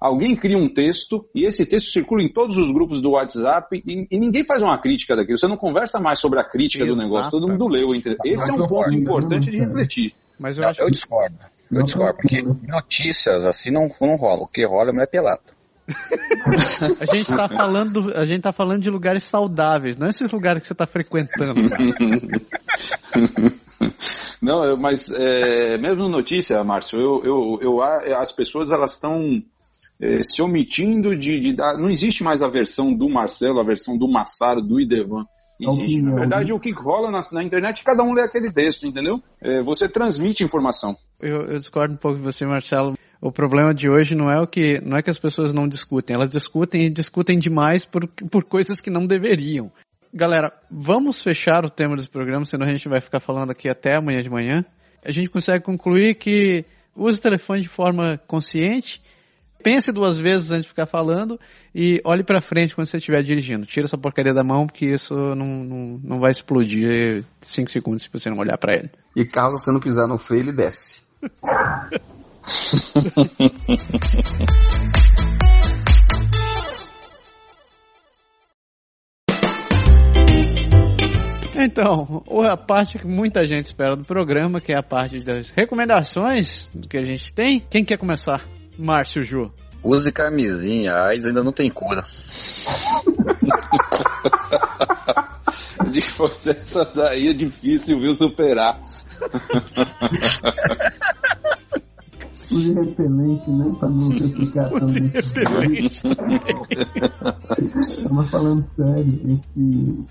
[0.00, 4.06] alguém cria um texto, e esse texto circula em todos os grupos do WhatsApp, e,
[4.10, 5.38] e ninguém faz uma crítica daquilo.
[5.38, 7.94] Você não conversa mais sobre a crítica do negócio, todo mundo leu.
[7.94, 10.12] entre- Esse é um ponto importante de refletir.
[10.38, 11.36] Mas eu Não, acho eu discordo.
[11.70, 14.42] Eu discordo, porque notícias assim não, não rola.
[14.42, 15.53] O que rola é mulher pelada.
[17.00, 20.68] a gente está falando, a gente tá falando de lugares saudáveis, não esses lugares que
[20.68, 21.60] você está frequentando.
[24.40, 27.82] Não, eu- mas é, mesmo notícia, Márcio, eu, eu, eu,
[28.18, 29.42] as pessoas elas estão
[30.00, 31.76] é, se omitindo de, de dar.
[31.78, 35.24] Não existe mais a versão do Marcelo, a versão do Massaro, do Idevan.
[35.60, 38.86] Existe, Opinião, na verdade, o que rola na, na internet, cada um lê aquele texto,
[38.86, 39.22] entendeu?
[39.40, 40.96] É, você transmite informação.
[41.20, 42.98] Eu, eu discordo um pouco de você, Marcelo.
[43.24, 46.12] O problema de hoje não é o que não é que as pessoas não discutem,
[46.12, 49.72] elas discutem e discutem demais por, por coisas que não deveriam.
[50.12, 53.94] Galera, vamos fechar o tema desse programa, senão a gente vai ficar falando aqui até
[53.94, 54.62] amanhã de manhã.
[55.02, 59.00] A gente consegue concluir que use o telefone de forma consciente,
[59.62, 61.40] pense duas vezes antes de ficar falando
[61.74, 63.64] e olhe pra frente quando você estiver dirigindo.
[63.64, 68.10] Tira essa porcaria da mão, porque isso não, não, não vai explodir cinco segundos se
[68.12, 68.90] você não olhar pra ele.
[69.16, 71.02] E caso você não pisar no freio, ele desce.
[81.56, 86.70] Então, a parte que muita gente espera do programa, que é a parte das recomendações
[86.90, 87.58] que a gente tem.
[87.58, 88.46] Quem quer começar?
[88.78, 89.50] Márcio Ju.
[89.82, 92.04] Use camisinha, a AIDS ainda não tem cura.
[95.90, 98.78] Depois dessa daí é difícil, viu, superar.
[102.54, 103.76] Use repelente, né?
[103.78, 106.02] Pra não ter ficação Use desse repelente
[108.10, 110.04] Mas falando sério, esse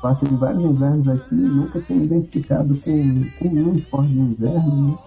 [0.00, 4.98] passei de vários invernos aqui nunca tinha identificado com, com nenhum esporte de inverno, né?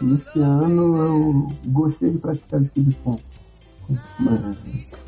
[0.00, 3.20] E esse ano eu gostei de praticar esqui de fond.
[4.20, 4.58] Mas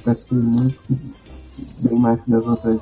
[0.03, 0.81] Pratiquei muito,
[1.81, 2.81] bem mais que das outras,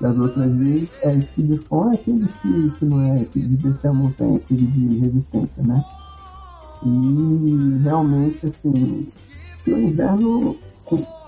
[0.00, 0.90] das outras vezes.
[1.02, 4.36] É, esqui de fond é aquele esqui que não é aquele de descer a montanha,
[4.36, 5.84] aquele de resistência, né?
[6.84, 9.08] E realmente, assim,
[9.66, 10.56] no inverno,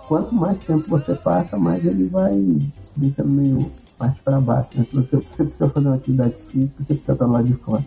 [0.09, 2.33] quanto mais tempo você passa, mais ele vai
[2.97, 4.69] deixando meio mais para baixo.
[4.75, 4.85] Né?
[4.85, 7.85] Se você, você precisa fazer uma atividade física, você precisa estar lá de fora.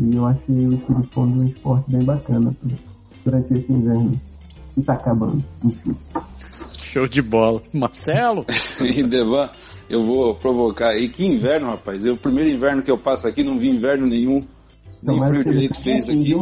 [0.00, 2.56] E eu achei o de fundo um esporte bem bacana
[3.24, 4.20] durante esse inverno.
[4.76, 5.94] E tá acabando, enfim.
[6.78, 7.62] Show de bola.
[7.72, 8.44] Marcelo?
[8.80, 9.50] E Devan,
[9.88, 11.08] eu vou provocar aí.
[11.08, 12.04] Que inverno, rapaz.
[12.04, 14.44] Eu, o primeiro inverno que eu passo aqui, não vi inverno nenhum.
[15.02, 16.34] Nem Tomara frio que fez aqui.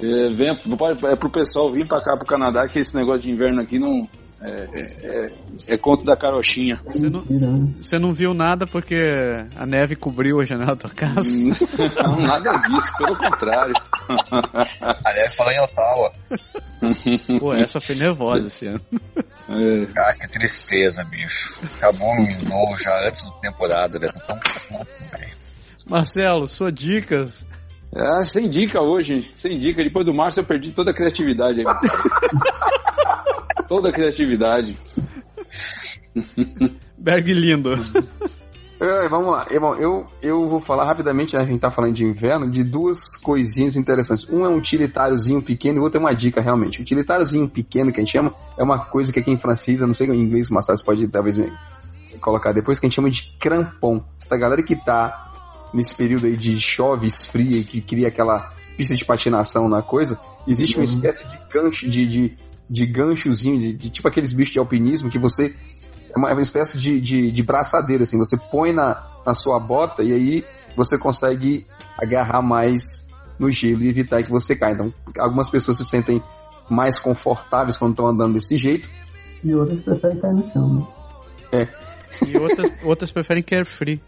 [0.00, 3.60] É, pode- é pro pessoal vir pra cá, pro Canadá, que esse negócio de inverno
[3.60, 4.08] aqui não.
[4.44, 5.32] É, é, é-
[5.74, 6.80] é conto da carochinha.
[6.86, 7.72] Você não, né?
[7.80, 8.96] você não viu nada porque
[9.54, 11.30] a neve cobriu a janela da tua casa?
[12.02, 13.72] Não, nada disso, pelo contrário.
[15.06, 16.12] Aliás, falando em Ottawa.
[17.38, 18.80] Pô, essa foi nervosa esse ano.
[19.48, 21.54] É, Ah, que tristeza, bicho.
[21.76, 24.08] Acabou o Snow já antes da temporada, né?
[24.16, 24.40] Então,
[25.12, 25.41] velho.
[25.88, 27.46] Marcelo, suas dicas.
[27.94, 29.82] Ah, sem dica hoje, sem dica.
[29.82, 31.64] Depois do Márcio eu perdi toda a criatividade aí.
[31.64, 32.02] Marcelo.
[33.68, 34.76] toda a criatividade.
[36.96, 37.74] Berg lindo.
[38.80, 39.46] É, vamos lá.
[39.50, 43.16] Irmão, eu, eu vou falar rapidamente, né, a gente tá falando de inverno, de duas
[43.16, 44.28] coisinhas interessantes.
[44.28, 46.80] Um é um utilitáriozinho pequeno e o outro é uma dica, realmente.
[46.80, 49.86] O utilitáriozinho pequeno, que a gente chama, é uma coisa que aqui em francês, eu
[49.86, 51.52] não sei em inglês, mas você pode talvez me
[52.20, 54.02] colocar depois, que a gente chama de crampon.
[54.20, 55.30] Essa galera que tá
[55.72, 60.18] nesse período aí de chove, esfria e que cria aquela pista de patinação na coisa,
[60.46, 64.58] existe uma espécie de gancho, de, de, de ganchozinho, de, de tipo aqueles bichos de
[64.58, 65.54] alpinismo que você
[66.14, 68.96] é uma, é uma espécie de, de, de braçadeira, assim, você põe na,
[69.26, 70.44] na sua bota e aí
[70.76, 71.66] você consegue
[71.98, 73.08] agarrar mais
[73.38, 74.74] no gelo e evitar que você caia.
[74.74, 74.86] Então,
[75.18, 76.22] algumas pessoas se sentem
[76.68, 78.88] mais confortáveis quando estão andando desse jeito.
[79.42, 80.86] E outras preferem cair no chão, né?
[81.52, 81.68] É.
[82.26, 84.00] E outras, outras preferem carefree.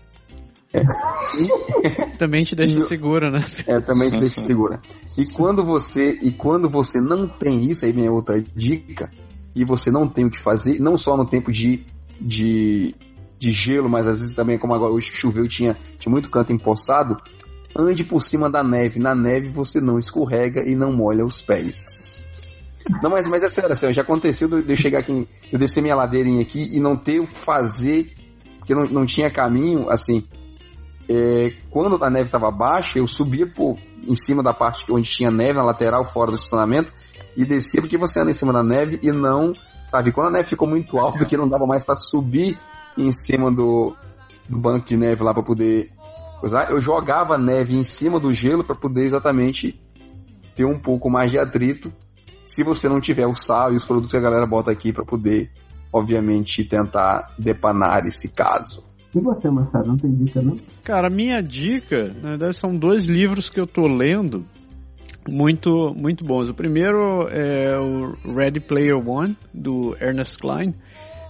[2.18, 3.44] Também te deixa seguro, né?
[3.66, 4.80] É, também te deixa segura.
[5.16, 9.10] E quando você e quando você não tem isso, aí vem outra dica,
[9.54, 11.84] e você não tem o que fazer, não só no tempo de,
[12.20, 12.94] de,
[13.38, 16.52] de gelo, mas às vezes também, como agora hoje que choveu, tinha, tinha muito canto
[16.52, 17.16] empoçado,
[17.76, 18.98] ande por cima da neve.
[18.98, 22.26] Na neve você não escorrega e não molha os pés.
[23.02, 25.94] Não, mas, mas é sério, assim, já aconteceu de eu chegar aqui, eu descer minha
[25.94, 28.12] ladeirinha aqui e não ter o que fazer,
[28.58, 30.26] porque não, não tinha caminho, assim,
[31.08, 35.30] é, quando a neve estava baixa, eu subia por, em cima da parte onde tinha
[35.30, 36.92] neve, na lateral, fora do estacionamento,
[37.36, 39.52] e descia porque você anda em cima da neve e não.
[39.90, 42.58] Sabe, quando a neve ficou muito alta, que não dava mais para subir
[42.96, 43.94] em cima do,
[44.48, 45.90] do banco de neve lá para poder
[46.42, 49.80] usar, eu jogava neve em cima do gelo para poder exatamente
[50.54, 51.92] ter um pouco mais de atrito.
[52.44, 55.04] Se você não tiver o sal e os produtos que a galera bota aqui para
[55.04, 55.50] poder,
[55.92, 58.93] obviamente, tentar depanar esse caso.
[59.14, 60.56] E você, Marcelo, não tem dica, não?
[60.84, 64.44] Cara, minha dica, na verdade, são dois livros que eu tô lendo
[65.28, 66.48] muito, muito bons.
[66.48, 70.74] O primeiro é o Ready Player One, do Ernest Klein.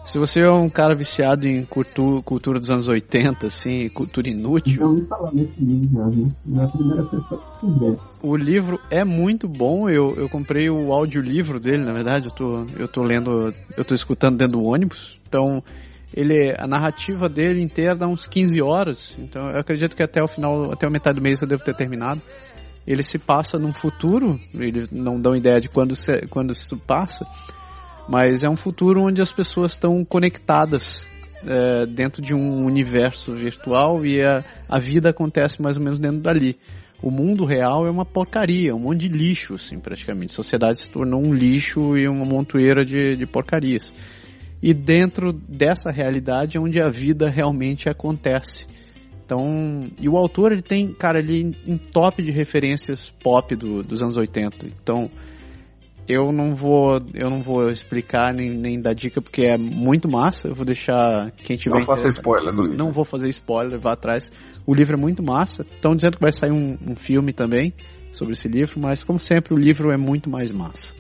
[0.05, 4.75] Se você é um cara viciado em cultu- cultura dos anos 80, assim, cultura inútil,
[4.81, 6.29] Já ouvi falar nesse livro já, viu?
[6.45, 7.97] Não é a primeira pessoa que fizer.
[8.23, 9.89] o livro é muito bom.
[9.89, 13.95] Eu, eu comprei o audiolivro dele, na verdade, eu tô, eu tô lendo, eu tô
[13.95, 15.19] escutando dentro do ônibus.
[15.27, 15.63] Então,
[16.17, 19.17] ele, a narrativa dele inteira dá uns 15 horas.
[19.21, 21.75] Então, eu acredito que até o final, até a metade do mês eu devo ter
[21.75, 22.23] terminado.
[22.87, 27.27] Ele se passa num futuro, eles não dão ideia de quando, se, quando isso passa,
[28.09, 31.05] mas é um futuro onde as pessoas estão conectadas
[31.45, 36.21] é, dentro de um universo virtual e a, a vida acontece mais ou menos dentro
[36.21, 36.57] dali.
[37.03, 40.33] O mundo real é uma porcaria, um monte de lixo, assim, praticamente.
[40.33, 43.93] A sociedade se tornou um lixo e uma montoeira de, de porcarias.
[44.67, 48.67] E dentro dessa realidade é onde a vida realmente acontece.
[49.23, 54.01] Então, e o autor ele tem, cara, ele em top de referências pop do- dos
[54.01, 54.67] anos 80.
[54.67, 55.11] Então,
[56.09, 60.49] eu não vou, eu não vou explicar nem, nem dar dica porque é muito massa.
[60.49, 62.79] Eu vou deixar quem tiver Não faça spoiler do livro.
[62.79, 64.31] não vou fazer spoiler, vá atrás.
[64.67, 65.61] O livro é muito massa.
[65.61, 67.75] Estão dizendo que vai sair um, um filme também
[68.13, 70.95] sobre esse livro, mas como sempre o livro é muito mais massa.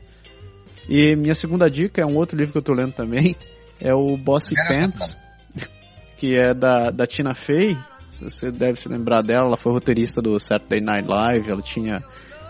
[0.87, 3.35] E minha segunda dica é um outro livro que eu tô lendo também,
[3.81, 5.16] é o Bossy Pants,
[6.16, 7.77] que é da, da Tina Fey.
[8.20, 12.03] Você deve se lembrar dela, ela foi roteirista do Saturday Night Live, ela tinha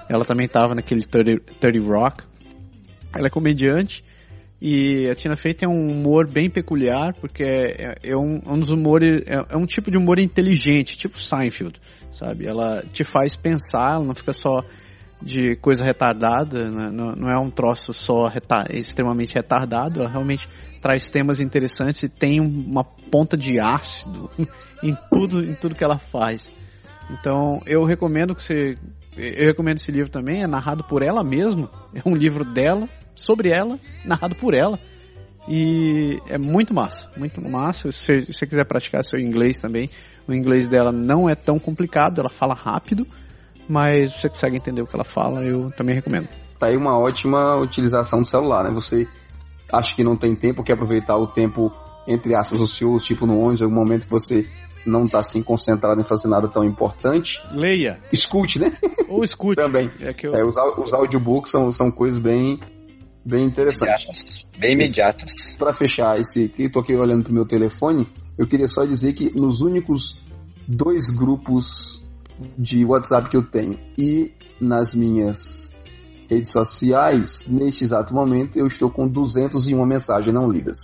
[0.09, 2.25] ela também estava naquele 30, 30 Rock.
[3.15, 4.05] Ela é comediante
[4.61, 8.71] e a Tina Fey tem um humor bem peculiar, porque é, é um, um dos
[8.71, 9.23] humores.
[9.27, 12.47] É, é um tipo de humor inteligente, tipo Seinfeld, sabe?
[12.47, 14.63] Ela te faz pensar, ela não fica só
[15.23, 16.91] de coisa retardada, né?
[16.91, 18.31] não, não é um troço só
[18.71, 20.49] extremamente retardado, ela realmente
[20.81, 24.31] traz temas interessantes e tem uma ponta de ácido
[24.83, 26.51] em tudo, em tudo que ela faz.
[27.11, 28.77] Então eu recomendo que você.
[29.17, 31.71] Eu recomendo esse livro também, é narrado por ela mesma.
[31.95, 34.79] É um livro dela, sobre ela, narrado por ela.
[35.47, 37.93] E é muito massa, muito massa.
[37.93, 39.89] Se você quiser praticar seu inglês também,
[40.27, 43.07] o inglês dela não é tão complicado, ela fala rápido,
[43.69, 46.29] mas você consegue entender o que ela fala, eu também recomendo.
[46.59, 48.71] Tá aí uma ótima utilização do celular, né?
[48.71, 49.07] Você
[49.73, 51.73] acha que não tem tempo, quer aproveitar o tempo,
[52.07, 54.47] entre aspas, ocioso, tipo no ônibus, algum momento que você
[54.87, 57.43] não tá assim concentrado em fazer nada tão importante.
[57.53, 58.73] Leia Escute, né?
[59.09, 59.57] ou escute.
[59.61, 59.91] Também.
[60.01, 62.61] É que eu, É, os, os audiobooks são, são coisas bem,
[63.25, 64.45] bem interessantes.
[64.59, 65.31] Bem imediatas.
[65.59, 68.07] Para fechar esse que tô aqui olhando pro meu telefone,
[68.39, 70.21] eu queria só dizer que nos únicos
[70.69, 72.04] dois grupos
[72.59, 75.73] de WhatsApp que eu tenho e nas minhas
[76.29, 80.79] redes sociais, neste exato momento, eu estou com 201 mensagens não lidas.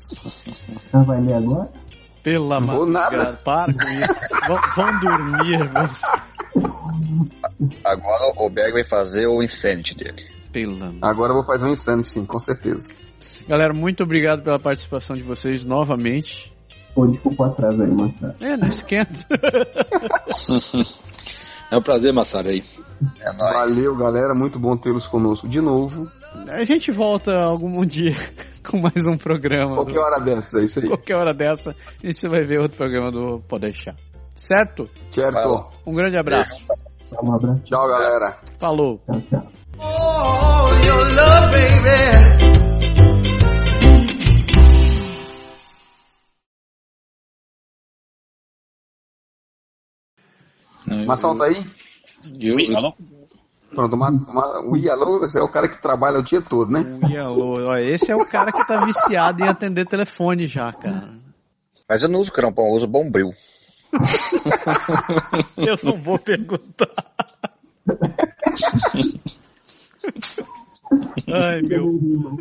[0.88, 1.70] Então vai ler agora?
[2.22, 3.38] pela Vou madrugada, nada.
[3.44, 4.28] para com isso.
[4.46, 6.01] vão, vão dormir, vamos.
[7.84, 10.22] Agora o Berg vai fazer o Insanity dele.
[10.53, 12.88] Pela Agora eu vou fazer um Insanity, sim, com certeza.
[13.48, 16.53] Galera, muito obrigado pela participação de vocês novamente.
[16.94, 18.34] Pô, desculpa o atraso aí, Massaro.
[18.40, 19.12] É, não esquenta.
[21.71, 22.62] É um prazer, Massara aí.
[23.21, 23.75] É nóis.
[23.75, 24.33] Valeu, galera.
[24.37, 26.11] Muito bom tê-los conosco de novo.
[26.49, 28.14] A gente volta algum dia
[28.68, 29.75] com mais um programa.
[29.77, 30.89] Qualquer do- hora dessas, é isso aí.
[30.89, 31.71] Qualquer hora dessa,
[32.03, 33.97] a gente vai ver outro programa do Pode Deixar.
[34.35, 34.89] Certo?
[35.11, 35.68] Certo.
[35.87, 36.64] Um grande abraço.
[37.23, 37.62] Um abraço.
[37.64, 38.39] Tchau, galera.
[38.59, 39.01] Falou.
[39.07, 39.41] Tchau, tchau.
[39.83, 40.71] Oh,
[51.07, 51.66] Massal tá aí?
[52.39, 52.95] Eu, eu- não?
[53.74, 56.81] Pronto, o, Mas, o, o Ialô, é o cara que trabalha o dia todo, né?
[57.03, 57.64] Ui, alô.
[57.66, 61.11] Olha, esse é o cara que tá viciado em atender telefone já, cara.
[61.89, 63.33] Mas eu não uso crampão, eu uso bombril.
[65.57, 66.89] Eu não vou perguntar.
[71.33, 72.39] Ai, meu.